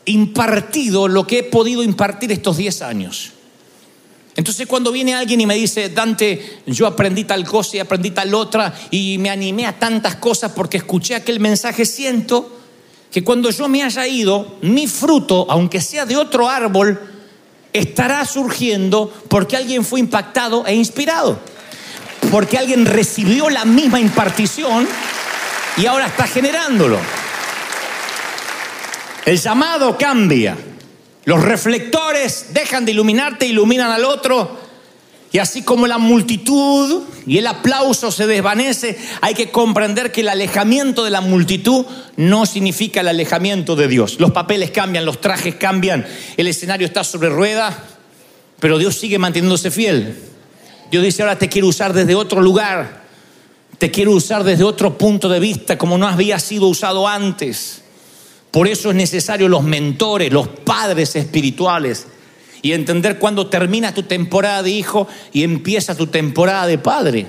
[0.05, 3.31] impartido lo que he podido impartir estos 10 años.
[4.35, 8.33] Entonces cuando viene alguien y me dice, Dante, yo aprendí tal cosa y aprendí tal
[8.33, 12.58] otra y me animé a tantas cosas porque escuché aquel mensaje, siento
[13.11, 16.99] que cuando yo me haya ido, mi fruto, aunque sea de otro árbol,
[17.73, 21.39] estará surgiendo porque alguien fue impactado e inspirado.
[22.31, 24.87] Porque alguien recibió la misma impartición
[25.77, 26.99] y ahora está generándolo.
[29.25, 30.57] El llamado cambia.
[31.25, 34.68] Los reflectores dejan de iluminarte, iluminan al otro.
[35.31, 40.29] Y así como la multitud y el aplauso se desvanece, hay que comprender que el
[40.29, 41.85] alejamiento de la multitud
[42.17, 44.19] no significa el alejamiento de Dios.
[44.19, 47.77] Los papeles cambian, los trajes cambian, el escenario está sobre rueda,
[48.59, 50.17] pero Dios sigue manteniéndose fiel.
[50.89, 53.03] Dios dice, ahora te quiero usar desde otro lugar,
[53.77, 57.83] te quiero usar desde otro punto de vista, como no había sido usado antes.
[58.49, 62.07] Por eso es necesario los mentores, los padres espirituales
[62.61, 67.27] y entender cuándo termina tu temporada de hijo y empieza tu temporada de padre.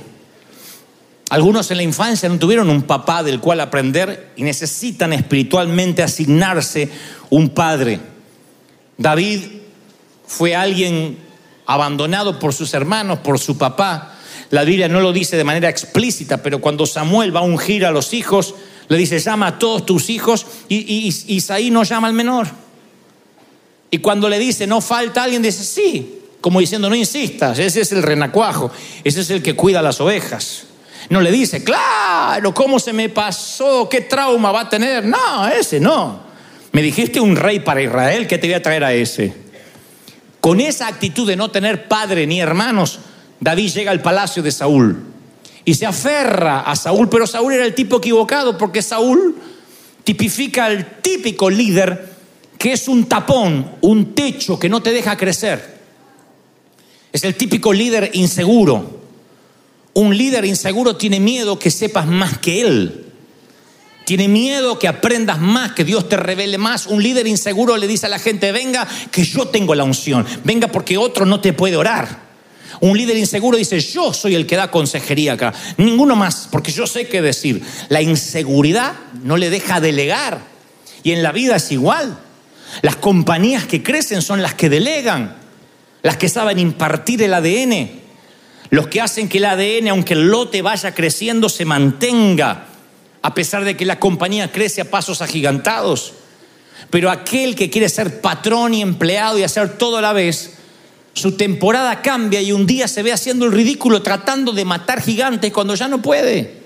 [1.31, 6.91] Algunos en la infancia no tuvieron un papá del cual aprender y necesitan espiritualmente asignarse
[7.31, 8.01] un padre.
[8.99, 9.41] David
[10.27, 11.19] fue alguien
[11.67, 14.17] abandonado por sus hermanos, por su papá.
[14.51, 17.93] La Biblia no lo dice de manera explícita, pero cuando Samuel va a ungir a
[17.93, 18.57] los hijos,
[18.89, 22.49] le dice, llama a todos tus hijos y, Isaí no llama al menor.
[23.91, 27.93] Y cuando le dice, no falta alguien, dice, sí, Como diciendo, no insistas, ese es
[27.93, 28.71] el renacuajo,
[29.05, 30.65] ese es el que cuida las ovejas.
[31.11, 33.89] No le dice, claro, ¿cómo se me pasó?
[33.91, 35.05] ¿Qué trauma va a tener?
[35.05, 36.21] No, ese no.
[36.73, 39.35] Me dijiste un rey para Israel, ¿qué te voy a traer a ese?
[40.41, 43.01] Con esa actitud de no tener padre ni hermanos,
[43.41, 45.05] David llega al palacio de Saúl
[45.65, 49.37] y se aferra a Saúl, pero Saúl era el tipo equivocado porque Saúl
[50.05, 52.09] tipifica al típico líder
[52.61, 55.81] que es un tapón, un techo que no te deja crecer.
[57.11, 59.01] Es el típico líder inseguro.
[59.95, 63.07] Un líder inseguro tiene miedo que sepas más que él.
[64.05, 66.87] Tiene miedo que aprendas más, que Dios te revele más.
[66.87, 70.27] Un líder inseguro le dice a la gente, venga, que yo tengo la unción.
[70.45, 72.29] Venga porque otro no te puede orar.
[72.81, 75.55] Un líder inseguro dice, yo soy el que da consejería acá.
[75.79, 77.63] Ninguno más, porque yo sé qué decir.
[77.89, 78.93] La inseguridad
[79.25, 80.43] no le deja delegar.
[81.03, 82.19] Y en la vida es igual.
[82.83, 85.37] Las compañías que crecen son las que delegan,
[86.03, 87.91] las que saben impartir el ADN,
[88.71, 92.67] los que hacen que el ADN, aunque el lote vaya creciendo, se mantenga,
[93.23, 96.15] a pesar de que la compañía crece a pasos agigantados.
[96.89, 100.55] Pero aquel que quiere ser patrón y empleado y hacer todo a la vez,
[101.13, 105.53] su temporada cambia y un día se ve haciendo el ridículo tratando de matar gigantes
[105.53, 106.61] cuando ya no puede.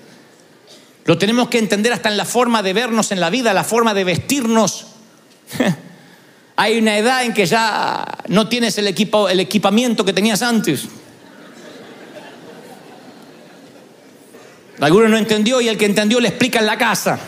[1.05, 3.93] Lo tenemos que entender hasta en la forma de vernos en la vida, la forma
[3.93, 4.87] de vestirnos.
[6.57, 10.85] Hay una edad en que ya no tienes el, equipo, el equipamiento que tenías antes.
[14.79, 17.19] Alguno no entendió y el que entendió le explica en la casa.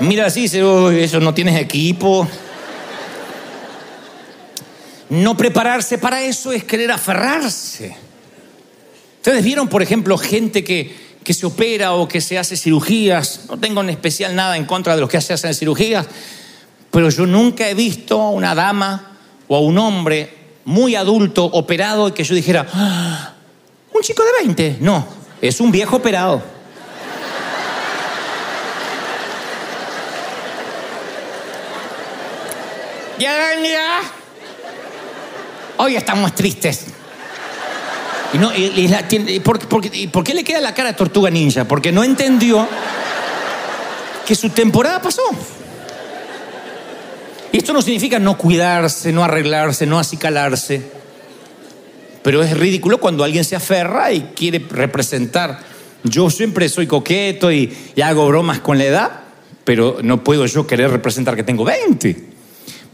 [0.00, 0.60] Mira así, dice,
[1.02, 2.26] eso no tienes equipo.
[5.10, 7.96] No prepararse para eso es querer aferrarse.
[9.16, 13.42] Ustedes vieron, por ejemplo, gente que, que se opera o que se hace cirugías.
[13.48, 16.06] No tengo en especial nada en contra de los que se hacen cirugías,
[16.90, 19.12] pero yo nunca he visto a una dama
[19.48, 23.32] o a un hombre muy adulto operado y que yo dijera, ah,
[23.92, 24.78] un chico de 20.
[24.80, 25.06] No,
[25.40, 26.42] es un viejo operado.
[35.76, 36.86] Hoy estamos tristes.
[38.32, 38.52] Y no,
[39.42, 41.64] ¿por, qué le queda la cara a Tortuga Ninja?
[41.64, 42.68] Porque no entendió
[44.26, 45.22] que su temporada pasó.
[47.52, 50.82] Esto no significa no cuidarse, no arreglarse, no acicalarse.
[52.22, 55.60] Pero es ridículo cuando alguien se aferra y quiere representar.
[56.04, 59.20] Yo siempre soy coqueto y, y hago bromas con la edad,
[59.64, 62.30] pero no puedo yo querer representar que tengo 20.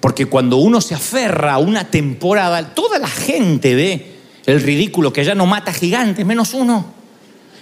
[0.01, 4.17] Porque cuando uno se aferra a una temporada, toda la gente ve
[4.47, 6.95] el ridículo que ya no mata gigantes, menos uno,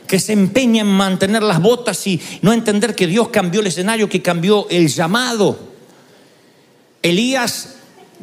[0.07, 4.09] que se empeña en mantener las botas y no entender que Dios cambió el escenario,
[4.09, 5.74] que cambió el llamado.
[7.05, 7.75] Elías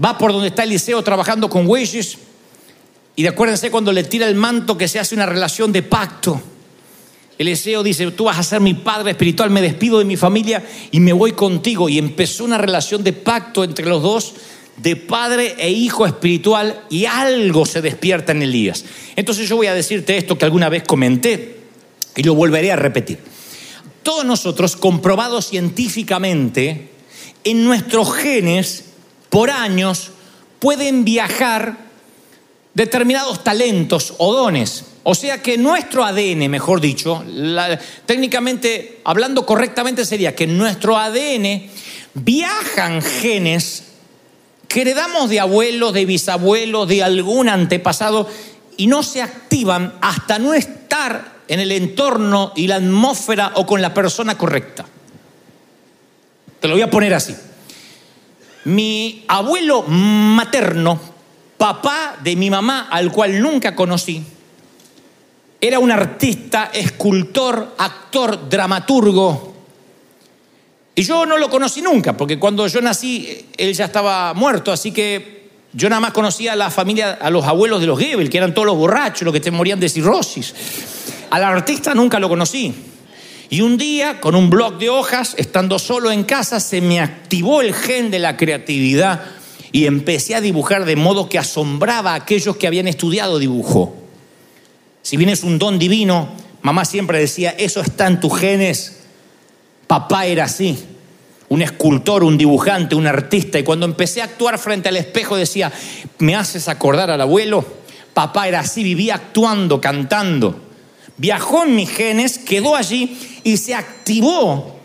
[0.04, 2.18] va por donde está Eliseo trabajando con güeyes
[3.16, 6.42] y acuérdense cuando le tira el manto que se hace una relación de pacto.
[7.38, 11.00] Eliseo dice, tú vas a ser mi padre espiritual, me despido de mi familia y
[11.00, 11.90] me voy contigo.
[11.90, 14.34] Y empezó una relación de pacto entre los dos,
[14.78, 18.84] de padre e hijo espiritual, y algo se despierta en Elías.
[19.16, 21.58] Entonces yo voy a decirte esto que alguna vez comenté
[22.16, 23.20] y lo volveré a repetir.
[24.02, 26.90] Todos nosotros, comprobados científicamente,
[27.44, 28.86] en nuestros genes,
[29.30, 30.12] por años,
[30.60, 31.78] pueden viajar
[32.74, 34.86] determinados talentos o dones.
[35.04, 37.24] O sea que nuestro ADN, mejor dicho,
[38.06, 41.70] técnicamente, hablando correctamente, sería que en nuestro ADN
[42.14, 43.84] viajan genes
[44.68, 48.30] que heredamos de abuelos, de bisabuelos, de algún antepasado
[48.78, 53.82] y no se activan hasta no estar en el entorno y la atmósfera o con
[53.82, 54.86] la persona correcta.
[56.62, 57.36] Te lo voy a poner así.
[58.66, 61.00] Mi abuelo materno,
[61.58, 64.24] papá de mi mamá, al cual nunca conocí,
[65.60, 69.56] era un artista, escultor, actor, dramaturgo.
[70.94, 74.92] Y yo no lo conocí nunca, porque cuando yo nací, él ya estaba muerto, así
[74.92, 78.38] que yo nada más conocía a la familia, a los abuelos de los Goebbels, que
[78.38, 80.54] eran todos los borrachos, los que te morían de cirrosis.
[81.32, 82.91] Al artista nunca lo conocí.
[83.52, 87.60] Y un día, con un bloc de hojas, estando solo en casa, se me activó
[87.60, 89.26] el gen de la creatividad
[89.74, 93.94] y empecé a dibujar de modo que asombraba a aquellos que habían estudiado dibujo.
[95.02, 96.30] Si bien es un don divino,
[96.62, 99.02] mamá siempre decía, eso está en tus genes.
[99.86, 100.80] Papá era así,
[101.50, 103.60] un escultor, un dibujante, un artista.
[103.60, 105.74] Y cuando empecé a actuar frente al espejo decía,
[106.20, 107.66] me haces acordar al abuelo.
[108.14, 110.72] Papá era así, vivía actuando, cantando.
[111.18, 114.78] Viajó en mis genes, quedó allí y se activó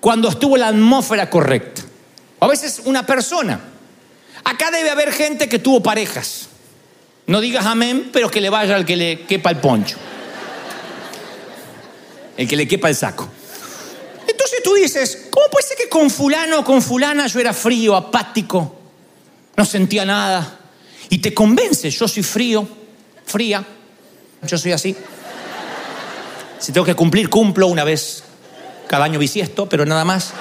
[0.00, 1.82] cuando estuvo la atmósfera correcta.
[2.40, 3.60] A veces una persona
[4.48, 6.48] Acá debe haber gente que tuvo parejas.
[7.26, 9.98] No digas amén, pero que le vaya al que le quepa el poncho.
[12.34, 13.28] El que le quepa el saco.
[14.26, 17.94] Entonces tú dices, ¿cómo puede ser que con fulano o con fulana yo era frío,
[17.94, 18.74] apático,
[19.54, 20.60] no sentía nada?
[21.10, 22.66] Y te convence, yo soy frío,
[23.26, 23.62] fría,
[24.46, 24.96] yo soy así.
[26.58, 28.24] Si tengo que cumplir, cumplo una vez
[28.88, 30.32] cada año bisiesto, pero nada más.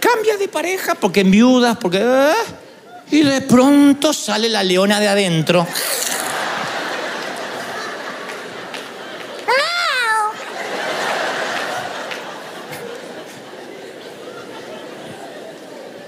[0.00, 1.98] Cambia de pareja porque enviudas, porque...
[2.00, 2.32] ¿eh?
[3.10, 5.66] Y de pronto sale la leona de adentro.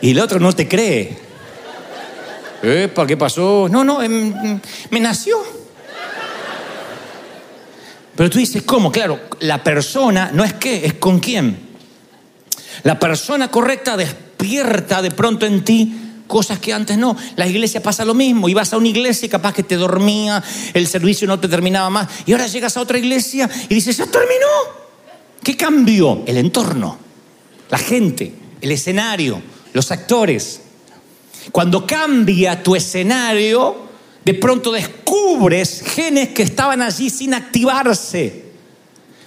[0.03, 1.17] Y el otro no te cree.
[2.63, 3.69] Epa, ¿qué pasó?
[3.71, 5.60] No, no, em, me nació.
[8.21, 8.93] Pero tú dices, ¿cómo?
[8.93, 11.59] Claro, la persona no es qué, es con quién.
[12.83, 15.95] La persona correcta despierta de pronto en ti
[16.27, 17.17] cosas que antes no.
[17.37, 18.47] La iglesia pasa lo mismo.
[18.51, 20.45] Y vas a una iglesia y capaz que te dormía,
[20.75, 22.09] el servicio no te terminaba más.
[22.27, 24.47] Y ahora llegas a otra iglesia y dices, ya terminó.
[25.43, 26.23] ¿Qué cambió?
[26.27, 26.99] El entorno,
[27.71, 29.41] la gente, el escenario,
[29.73, 30.61] los actores.
[31.53, 33.89] Cuando cambia tu escenario,
[34.25, 38.45] de pronto descubres genes que estaban allí sin activarse.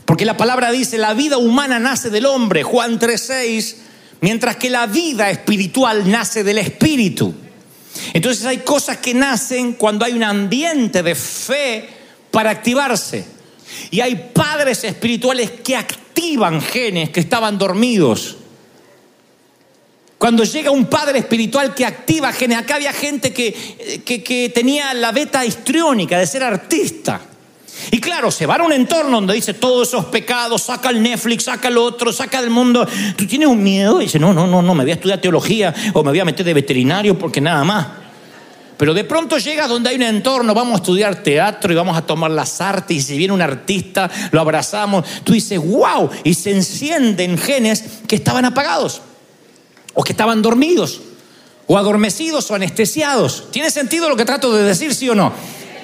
[0.06, 3.76] Porque la palabra dice, la vida humana nace del hombre, Juan 3:6,
[4.22, 7.34] mientras que la vida espiritual nace del espíritu.
[8.14, 11.88] Entonces hay cosas que nacen cuando hay un ambiente de fe
[12.32, 13.26] para activarse.
[13.92, 18.38] Y hay padres espirituales que activan genes que estaban dormidos.
[20.24, 23.54] Cuando llega un padre espiritual que activa genes, acá había gente que,
[24.06, 27.20] que, tenía la beta histriónica de ser artista.
[27.92, 31.44] Y claro, se va a un entorno donde dice todos esos pecados, saca el Netflix,
[31.44, 32.88] saca el otro, saca del mundo.
[33.18, 35.74] Tú tienes un miedo y dices, no, no, no, no, me voy a estudiar teología
[35.92, 37.88] o me voy a meter de veterinario porque nada más.
[38.78, 42.02] Pero de pronto llega donde hay un entorno, vamos a estudiar teatro y vamos a
[42.02, 45.04] tomar las artes y si viene un artista, lo abrazamos.
[45.26, 49.02] Tú dices, wow, y se encienden genes que estaban apagados
[49.94, 51.02] o que estaban dormidos
[51.68, 53.50] o adormecidos o anestesiados.
[53.52, 55.34] ¿Tiene sentido lo que trato de decir, sí o no?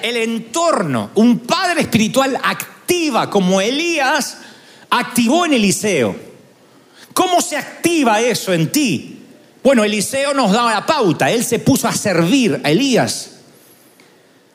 [0.02, 1.10] el entorno.
[1.14, 4.38] Un padre espiritual activa como Elías
[4.90, 6.16] activó en Eliseo.
[7.12, 9.18] ¿Cómo se activa eso en ti?
[9.62, 11.30] Bueno, Eliseo nos da la pauta.
[11.30, 13.32] Él se puso a servir a Elías.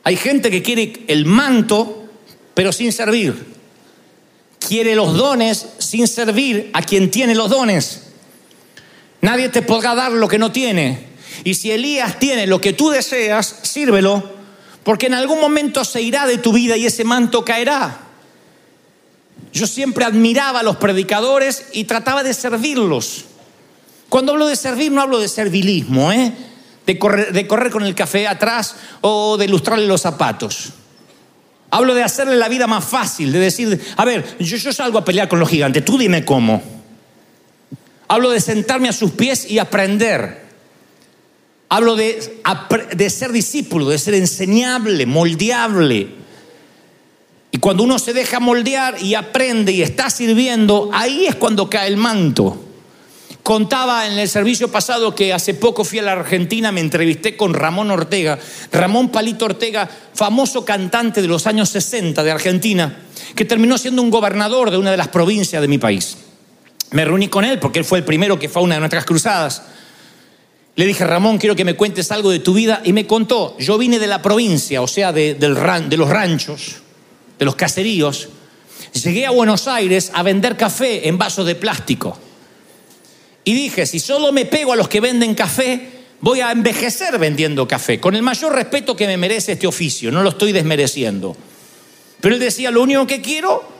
[0.03, 2.07] Hay gente que quiere el manto,
[2.53, 3.55] pero sin servir.
[4.59, 8.01] Quiere los dones sin servir a quien tiene los dones.
[9.25, 10.99] Nadie te podrá dar lo que no tiene.
[11.43, 14.35] Y si Elías tiene lo que tú deseas, sírvelo
[14.83, 18.01] porque en algún momento se irá de tu vida y ese manto caerá.
[19.51, 23.25] Yo siempre admiraba a los predicadores y trataba de servirlos.
[24.09, 26.31] Cuando hablo de servir no hablo de servilismo, ¿eh?
[26.85, 30.69] de, correr, de correr con el café atrás o de ilustrarle los zapatos.
[31.71, 35.03] Hablo de hacerle la vida más fácil, de decir, a ver, yo, yo salgo a
[35.03, 36.74] pelear con los gigantes, tú dime cómo.
[38.07, 40.45] Hablo de sentarme a sus pies y aprender.
[41.69, 42.39] Hablo de,
[42.95, 46.09] de ser discípulo, de ser enseñable, moldeable.
[47.51, 51.87] Y cuando uno se deja moldear y aprende y está sirviendo, ahí es cuando cae
[51.87, 52.61] el manto.
[53.45, 57.53] Contaba en el servicio pasado que hace poco fui a la Argentina, me entrevisté con
[57.53, 58.39] Ramón Ortega,
[58.71, 63.03] Ramón Palito Ortega, famoso cantante de los años 60 de Argentina,
[63.35, 66.17] que terminó siendo un gobernador de una de las provincias de mi país.
[66.91, 69.05] Me reuní con él porque él fue el primero que fue a una de nuestras
[69.05, 69.61] cruzadas.
[70.75, 72.81] Le dije, Ramón, quiero que me cuentes algo de tu vida.
[72.83, 75.55] Y me contó, yo vine de la provincia, o sea, de, del
[75.89, 76.77] de los ranchos,
[77.39, 78.29] de los caseríos.
[79.03, 82.17] Llegué a Buenos Aires a vender café en vasos de plástico.
[83.43, 87.67] Y dije, si solo me pego a los que venden café, voy a envejecer vendiendo
[87.67, 91.37] café, con el mayor respeto que me merece este oficio, no lo estoy desmereciendo.
[92.19, 93.74] Pero él decía, lo único que quiero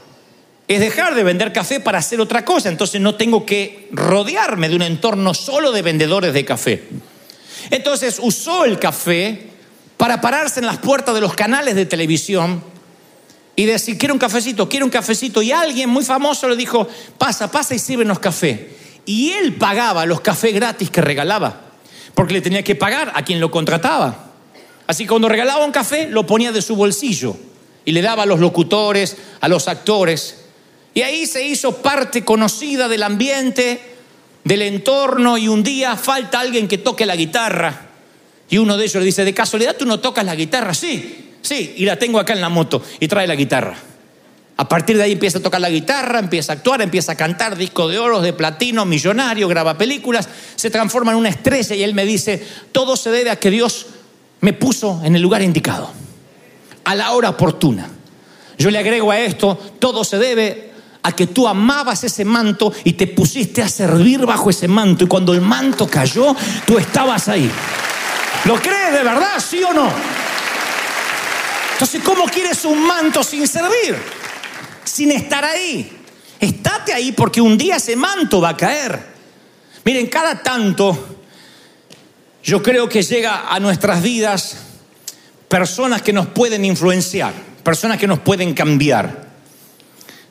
[0.68, 2.70] es dejar de vender café para hacer otra cosa.
[2.70, 6.84] Entonces no tengo que rodearme de un entorno solo de vendedores de café.
[7.70, 9.48] Entonces usó el café
[9.98, 12.64] para pararse en las puertas de los canales de televisión
[13.56, 15.42] y decir, quiero un cafecito, quiero un cafecito.
[15.42, 16.88] Y alguien muy famoso le dijo,
[17.18, 18.70] pasa, pasa y sírvenos café.
[19.06, 21.62] Y él pagaba los cafés gratis que regalaba,
[22.14, 24.32] porque le tenía que pagar a quien lo contrataba.
[24.88, 27.38] Así que cuando regalaba un café, lo ponía de su bolsillo
[27.86, 30.45] y le daba a los locutores, a los actores.
[30.96, 33.82] Y ahí se hizo parte conocida del ambiente,
[34.46, 37.90] del entorno, y un día falta alguien que toque la guitarra.
[38.50, 41.74] Y uno de ellos le dice, de casualidad tú no tocas la guitarra, sí, sí,
[41.76, 43.76] y la tengo acá en la moto, y trae la guitarra.
[44.56, 47.58] A partir de ahí empieza a tocar la guitarra, empieza a actuar, empieza a cantar
[47.58, 51.94] discos de oro, de platino, millonario, graba películas, se transforma en una estrella y él
[51.94, 52.42] me dice,
[52.72, 53.88] todo se debe a que Dios
[54.40, 55.92] me puso en el lugar indicado,
[56.86, 57.90] a la hora oportuna.
[58.58, 60.65] Yo le agrego a esto, todo se debe
[61.06, 65.08] a que tú amabas ese manto y te pusiste a servir bajo ese manto y
[65.08, 66.36] cuando el manto cayó,
[66.66, 67.50] tú estabas ahí.
[68.46, 69.90] ¿Lo crees de verdad, sí o no?
[71.74, 73.96] Entonces, ¿cómo quieres un manto sin servir?
[74.86, 75.92] sin estar ahí.
[76.40, 79.16] Estate ahí porque un día ese manto va a caer.
[79.84, 81.18] Miren, cada tanto
[82.44, 84.58] yo creo que llega a nuestras vidas
[85.48, 87.34] personas que nos pueden influenciar,
[87.64, 89.25] personas que nos pueden cambiar.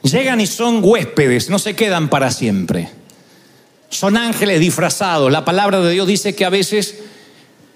[0.05, 2.91] Llegan y son huéspedes, no se quedan para siempre.
[3.89, 5.33] Son ángeles disfrazados.
[5.33, 6.97] La palabra de Dios dice que a veces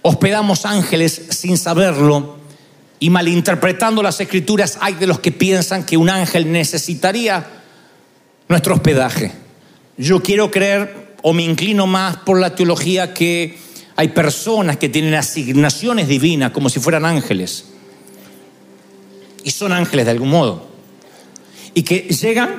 [0.03, 2.37] hospedamos ángeles sin saberlo
[3.01, 7.47] y malinterpretando las escrituras, hay de los que piensan que un ángel necesitaría
[8.47, 9.33] nuestro hospedaje.
[9.97, 13.57] Yo quiero creer o me inclino más por la teología que
[13.97, 17.65] hay personas que tienen asignaciones divinas como si fueran ángeles.
[19.45, 20.69] Y son ángeles de algún modo.
[21.79, 22.57] Y que llegan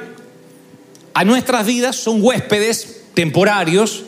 [1.14, 4.04] a nuestras vidas, son huéspedes temporarios,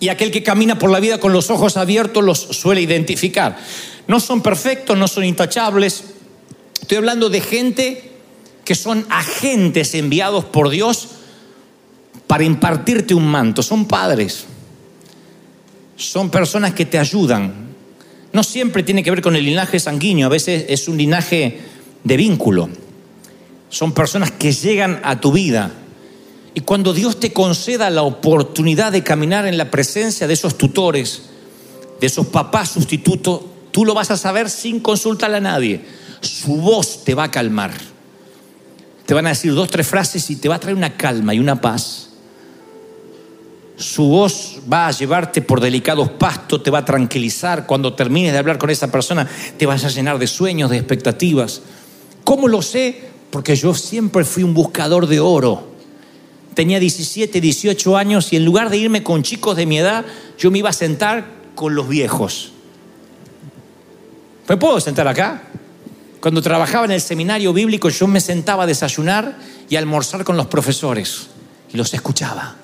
[0.00, 3.56] y aquel que camina por la vida con los ojos abiertos los suele identificar.
[4.08, 6.02] No son perfectos, no son intachables.
[6.82, 8.10] Estoy hablando de gente
[8.64, 11.10] que son agentes enviados por Dios
[12.26, 13.62] para impartirte un manto.
[13.62, 14.46] Son padres.
[15.94, 17.68] Son personas que te ayudan.
[18.32, 21.60] No siempre tiene que ver con el linaje sanguíneo, a veces es un linaje
[22.02, 22.82] de vínculo.
[23.74, 25.72] Son personas que llegan a tu vida.
[26.54, 31.22] Y cuando Dios te conceda la oportunidad de caminar en la presencia de esos tutores,
[32.00, 33.40] de esos papás sustitutos,
[33.74, 35.84] Tú lo vas a saber sin consultarle a nadie.
[36.20, 37.72] Su voz te va a calmar.
[39.04, 41.40] Te van a decir dos, tres frases y te va a traer una calma y
[41.40, 42.10] una paz.
[43.76, 47.66] Su voz va a llevarte por delicados pastos, te va a tranquilizar.
[47.66, 51.62] Cuando termines de hablar con esa persona, te vas a llenar de sueños, de expectativas.
[52.22, 53.13] ¿Cómo lo sé?
[53.34, 55.66] Porque yo siempre fui un buscador de oro.
[56.54, 60.04] Tenía 17, 18 años y en lugar de irme con chicos de mi edad,
[60.38, 61.26] yo me iba a sentar
[61.56, 62.52] con los viejos.
[64.48, 65.42] ¿Me puedo sentar acá?
[66.20, 69.36] Cuando trabajaba en el seminario bíblico yo me sentaba a desayunar
[69.68, 71.26] y a almorzar con los profesores
[71.72, 72.54] y los escuchaba.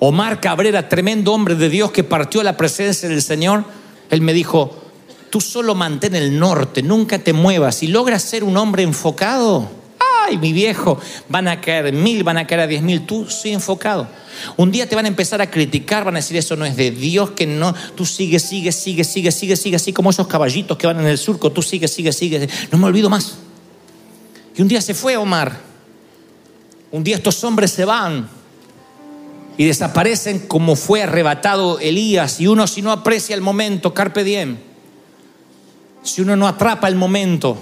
[0.00, 3.62] Omar Cabrera, tremendo hombre de Dios que partió a la presencia del Señor,
[4.10, 4.87] él me dijo,
[5.30, 9.68] tú solo mantén el norte, nunca te muevas y logras ser un hombre enfocado.
[10.26, 13.50] Ay, mi viejo, van a caer mil, van a caer a diez mil, tú sí
[13.50, 14.08] enfocado.
[14.56, 16.90] Un día te van a empezar a criticar, van a decir eso no es de
[16.90, 20.86] Dios, que no, tú sigues, sigues, sigues, sigues, sigues, sigues, así como esos caballitos que
[20.86, 22.48] van en el surco, tú sigues, sigues, sigues.
[22.70, 23.38] No me olvido más.
[24.56, 25.60] Y un día se fue Omar.
[26.90, 28.28] Un día estos hombres se van
[29.58, 32.40] y desaparecen como fue arrebatado Elías.
[32.40, 34.67] Y uno si no aprecia el momento, carpe diem.
[36.08, 37.58] Si uno no atrapa el momento,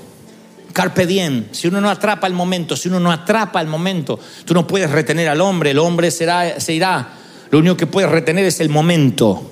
[0.73, 1.47] Carpe diem.
[1.51, 4.89] Si uno no atrapa el momento, si uno no atrapa el momento, tú no puedes
[4.89, 7.15] retener al hombre, el hombre será, se irá.
[7.51, 9.51] Lo único que puedes retener es el momento.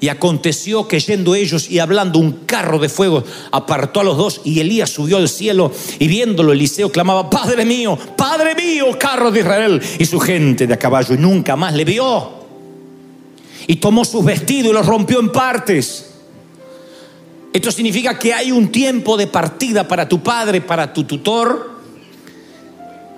[0.00, 4.42] Y aconteció que yendo ellos y hablando un carro de fuego apartó a los dos
[4.44, 9.40] y Elías subió al cielo y viéndolo Eliseo clamaba, Padre mío, Padre mío, carro de
[9.40, 12.32] Israel y su gente de a caballo y nunca más le vio.
[13.66, 16.09] Y tomó sus vestidos y los rompió en partes
[17.52, 21.80] esto significa que hay un tiempo de partida para tu padre, para tu tutor.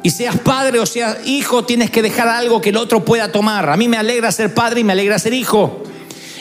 [0.03, 3.68] Y seas padre o seas hijo, tienes que dejar algo que el otro pueda tomar.
[3.68, 5.85] A mí me alegra ser padre y me alegra ser hijo.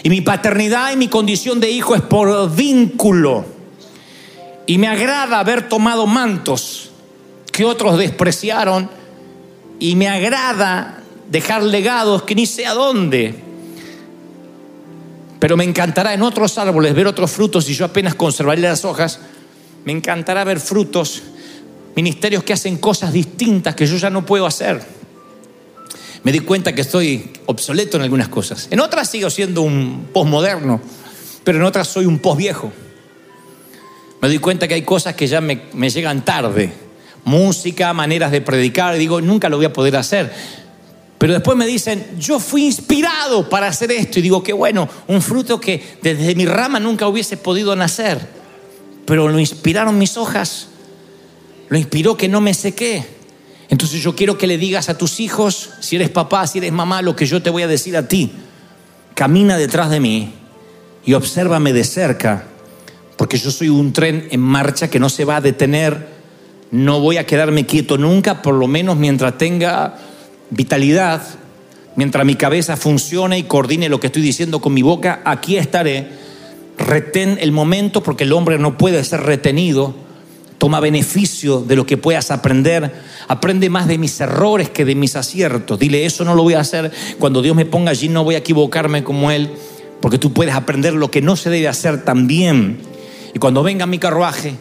[0.03, 3.45] Y mi paternidad y mi condición de hijo es por vínculo.
[4.65, 6.91] Y me agrada haber tomado mantos
[7.51, 8.89] que otros despreciaron.
[9.79, 13.50] Y me agrada dejar legados que ni sé a dónde.
[15.41, 19.19] Pero me encantará en otros árboles ver otros frutos y yo apenas conservaré las hojas.
[19.85, 21.23] Me encantará ver frutos,
[21.95, 24.79] ministerios que hacen cosas distintas que yo ya no puedo hacer.
[26.21, 28.67] Me di cuenta que estoy obsoleto en algunas cosas.
[28.69, 30.79] En otras sigo siendo un posmoderno,
[31.43, 32.71] pero en otras soy un posviejo.
[34.21, 36.71] Me doy cuenta que hay cosas que ya me, me llegan tarde.
[37.25, 38.95] Música, maneras de predicar.
[38.95, 40.31] Digo, nunca lo voy a poder hacer
[41.21, 44.17] pero después me dicen, yo fui inspirado para hacer esto.
[44.17, 48.17] Y digo, qué bueno, un fruto que desde mi rama nunca hubiese podido nacer.
[49.05, 50.69] Pero lo inspiraron mis hojas.
[51.69, 53.05] Lo inspiró que no me sequé.
[53.69, 57.03] Entonces yo quiero que le digas a tus hijos, si eres papá, si eres mamá,
[57.03, 58.31] lo que yo te voy a decir a ti.
[59.13, 60.33] Camina detrás de mí
[61.05, 62.45] y obsérvame de cerca,
[63.15, 66.19] porque yo soy un tren en marcha que no se va a detener
[66.71, 69.97] no voy a quedarme quieto nunca, por lo menos mientras tenga
[70.51, 71.23] vitalidad,
[71.95, 76.07] mientras mi cabeza funcione y coordine lo que estoy diciendo con mi boca, aquí estaré.
[76.77, 79.93] Retén el momento porque el hombre no puede ser retenido.
[80.57, 82.93] Toma beneficio de lo que puedas aprender.
[83.27, 85.79] Aprende más de mis errores que de mis aciertos.
[85.79, 86.91] Dile, eso no lo voy a hacer.
[87.17, 89.51] Cuando Dios me ponga allí no voy a equivocarme como Él,
[90.01, 92.77] porque tú puedes aprender lo que no se debe hacer también.
[93.33, 94.55] Y cuando venga mi carruaje,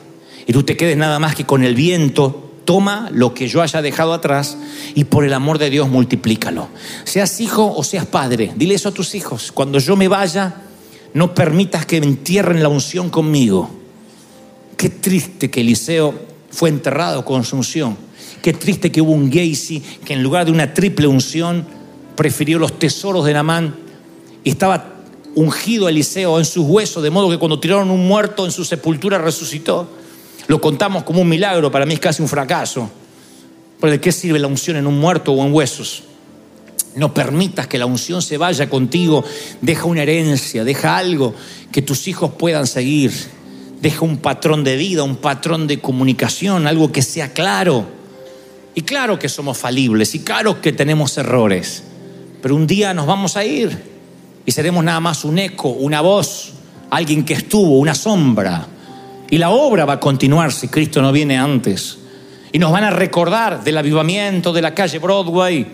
[0.47, 3.83] y tú te quedes nada más que con el viento, toma lo que yo haya
[3.83, 4.57] dejado atrás
[4.95, 6.69] y por el amor de Dios multiplícalo.
[7.05, 9.53] Seas hijo o seas padre, dile eso a tus hijos.
[9.53, 10.55] Cuando yo me vaya,
[11.15, 13.71] no permitas que entierren la unción conmigo.
[14.77, 16.15] Qué triste que Eliseo
[16.51, 17.97] fue enterrado con su unción.
[18.43, 21.67] Qué triste que hubo un Gacy que en lugar de una triple unción
[22.17, 23.75] prefirió los tesoros de Namán
[24.45, 24.95] y estaba
[25.35, 29.19] ungido Eliseo en sus huesos, de modo que cuando tiraron un muerto en su sepultura
[29.19, 29.99] resucitó.
[30.51, 32.90] Lo contamos como un milagro, para mí es casi un fracaso.
[33.80, 36.03] ¿Pero de qué sirve la unción en un muerto o en huesos?
[36.96, 39.22] No permitas que la unción se vaya contigo.
[39.61, 41.36] Deja una herencia, deja algo
[41.70, 43.12] que tus hijos puedan seguir.
[43.80, 47.86] Deja un patrón de vida, un patrón de comunicación, algo que sea claro.
[48.74, 51.84] Y claro que somos falibles y claro que tenemos errores.
[52.42, 53.84] Pero un día nos vamos a ir
[54.44, 56.55] y seremos nada más un eco, una voz,
[56.90, 58.66] alguien que estuvo, una sombra
[59.31, 61.99] y la obra va a continuar si Cristo no viene antes.
[62.53, 65.66] Y nos van a recordar del avivamiento de la calle Broadway.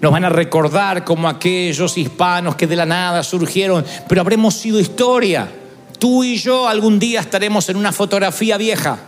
[0.00, 4.78] Nos van a recordar como aquellos hispanos que de la nada surgieron, pero habremos sido
[4.78, 5.48] historia.
[5.98, 8.98] Tú y yo algún día estaremos en una fotografía vieja.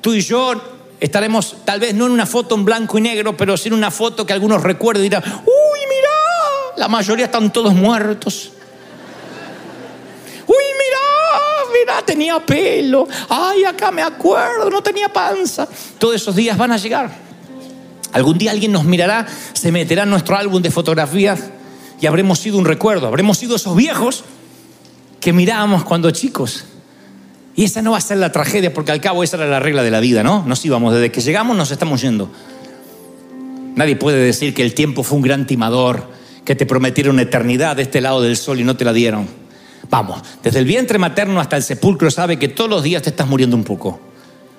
[0.00, 0.52] Tú y yo
[0.98, 3.92] estaremos tal vez no en una foto en blanco y negro, pero sí en una
[3.92, 8.52] foto que algunos recuerden y dirán, uy, mira, la mayoría están todos muertos.
[12.04, 13.06] Tenía pelo.
[13.28, 15.68] Ay, acá me acuerdo, no tenía panza.
[15.98, 17.10] Todos esos días van a llegar.
[18.12, 21.40] Algún día alguien nos mirará, se meterá en nuestro álbum de fotografías
[22.00, 23.06] y habremos sido un recuerdo.
[23.06, 24.24] Habremos sido esos viejos
[25.20, 26.64] que mirábamos cuando chicos.
[27.54, 29.82] Y esa no va a ser la tragedia, porque al cabo esa era la regla
[29.82, 30.44] de la vida, ¿no?
[30.46, 32.30] Nos íbamos, desde que llegamos nos estamos yendo.
[33.74, 36.06] Nadie puede decir que el tiempo fue un gran timador,
[36.44, 39.45] que te prometieron eternidad de este lado del sol y no te la dieron.
[39.90, 43.26] Vamos, desde el vientre materno hasta el sepulcro sabe que todos los días te estás
[43.26, 44.00] muriendo un poco.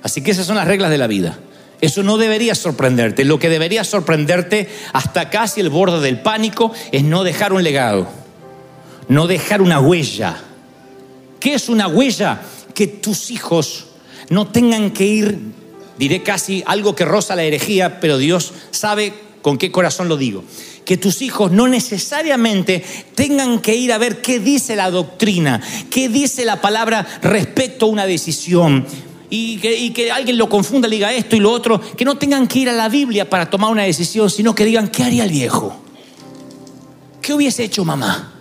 [0.03, 1.37] Así que esas son las reglas de la vida.
[1.81, 3.25] Eso no debería sorprenderte.
[3.25, 8.07] Lo que debería sorprenderte hasta casi el borde del pánico es no dejar un legado,
[9.09, 10.37] no dejar una huella.
[11.39, 12.41] ¿Qué es una huella?
[12.73, 13.87] Que tus hijos
[14.29, 15.39] no tengan que ir,
[15.97, 20.43] diré casi algo que roza la herejía, pero Dios sabe con qué corazón lo digo
[20.87, 22.81] que tus hijos no necesariamente
[23.13, 27.89] tengan que ir a ver qué dice la doctrina, qué dice la palabra respecto a
[27.89, 28.85] una decisión.
[29.29, 29.57] Y
[29.91, 32.71] que, alguien lo confunda, diga esto y lo otro, que no tengan que ir a
[32.71, 35.75] la Biblia para tomar una decisión, sino que digan, ¿qué haría el viejo?
[37.21, 38.35] ¿Qué hubiese hecho mamá?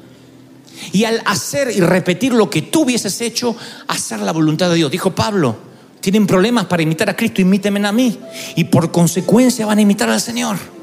[0.93, 3.57] Y al hacer y repetir lo que tú hubieses hecho,
[3.89, 4.93] hacer la voluntad de Dios.
[4.93, 5.57] Dijo Pablo,
[5.99, 8.17] tienen problemas para imitar a Cristo, imítenme a mí.
[8.55, 10.76] Y por consecuencia van a imitar al Señor.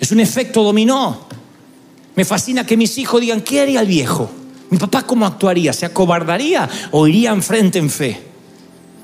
[0.00, 1.26] Es un efecto dominó.
[2.16, 4.30] Me fascina que mis hijos digan, ¿qué haría el viejo?
[4.70, 5.72] ¿Mi papá cómo actuaría?
[5.72, 8.20] ¿Se acobardaría o iría enfrente en fe?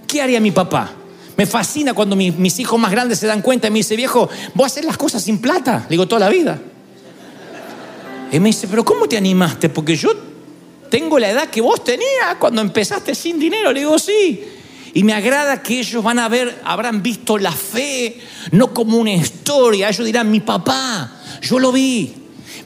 [0.06, 0.92] ¿Qué haría mi papá?
[1.36, 4.64] Me fascina cuando mis hijos más grandes se dan cuenta y me dice, viejo, voy
[4.64, 5.80] a hacer las cosas sin plata.
[5.84, 6.58] Le digo, toda la vida.
[8.32, 9.68] Y me dice, pero ¿cómo te animaste?
[9.68, 10.10] Porque yo
[10.90, 13.70] tengo la edad que vos tenías cuando empezaste sin dinero.
[13.70, 14.55] Le digo, sí.
[14.96, 18.18] Y me agrada que ellos van a ver, habrán visto la fe,
[18.52, 19.90] no como una historia.
[19.90, 22.14] Ellos dirán, mi papá, yo lo vi.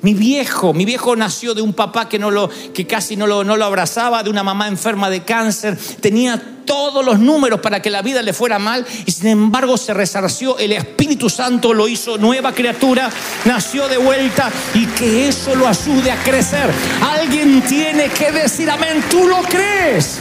[0.03, 4.23] Mi viejo, mi viejo nació de un papá que, casi no lo, no lo abrazaba,
[4.23, 5.77] de una mamá enferma de cáncer.
[6.01, 9.93] Tenía todos los números para que la vida le fuera mal y sin embargo se
[9.93, 10.57] resarció.
[10.57, 13.11] El Espíritu Santo lo hizo nueva criatura,
[13.45, 16.71] nació de vuelta y que eso lo ayude a crecer.
[17.03, 19.03] Alguien tiene que decir amén.
[19.11, 20.21] ¿Tú lo crees?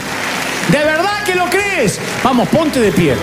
[0.70, 2.00] ¿De verdad que lo crees?
[2.22, 3.16] Vamos, ponte de pie.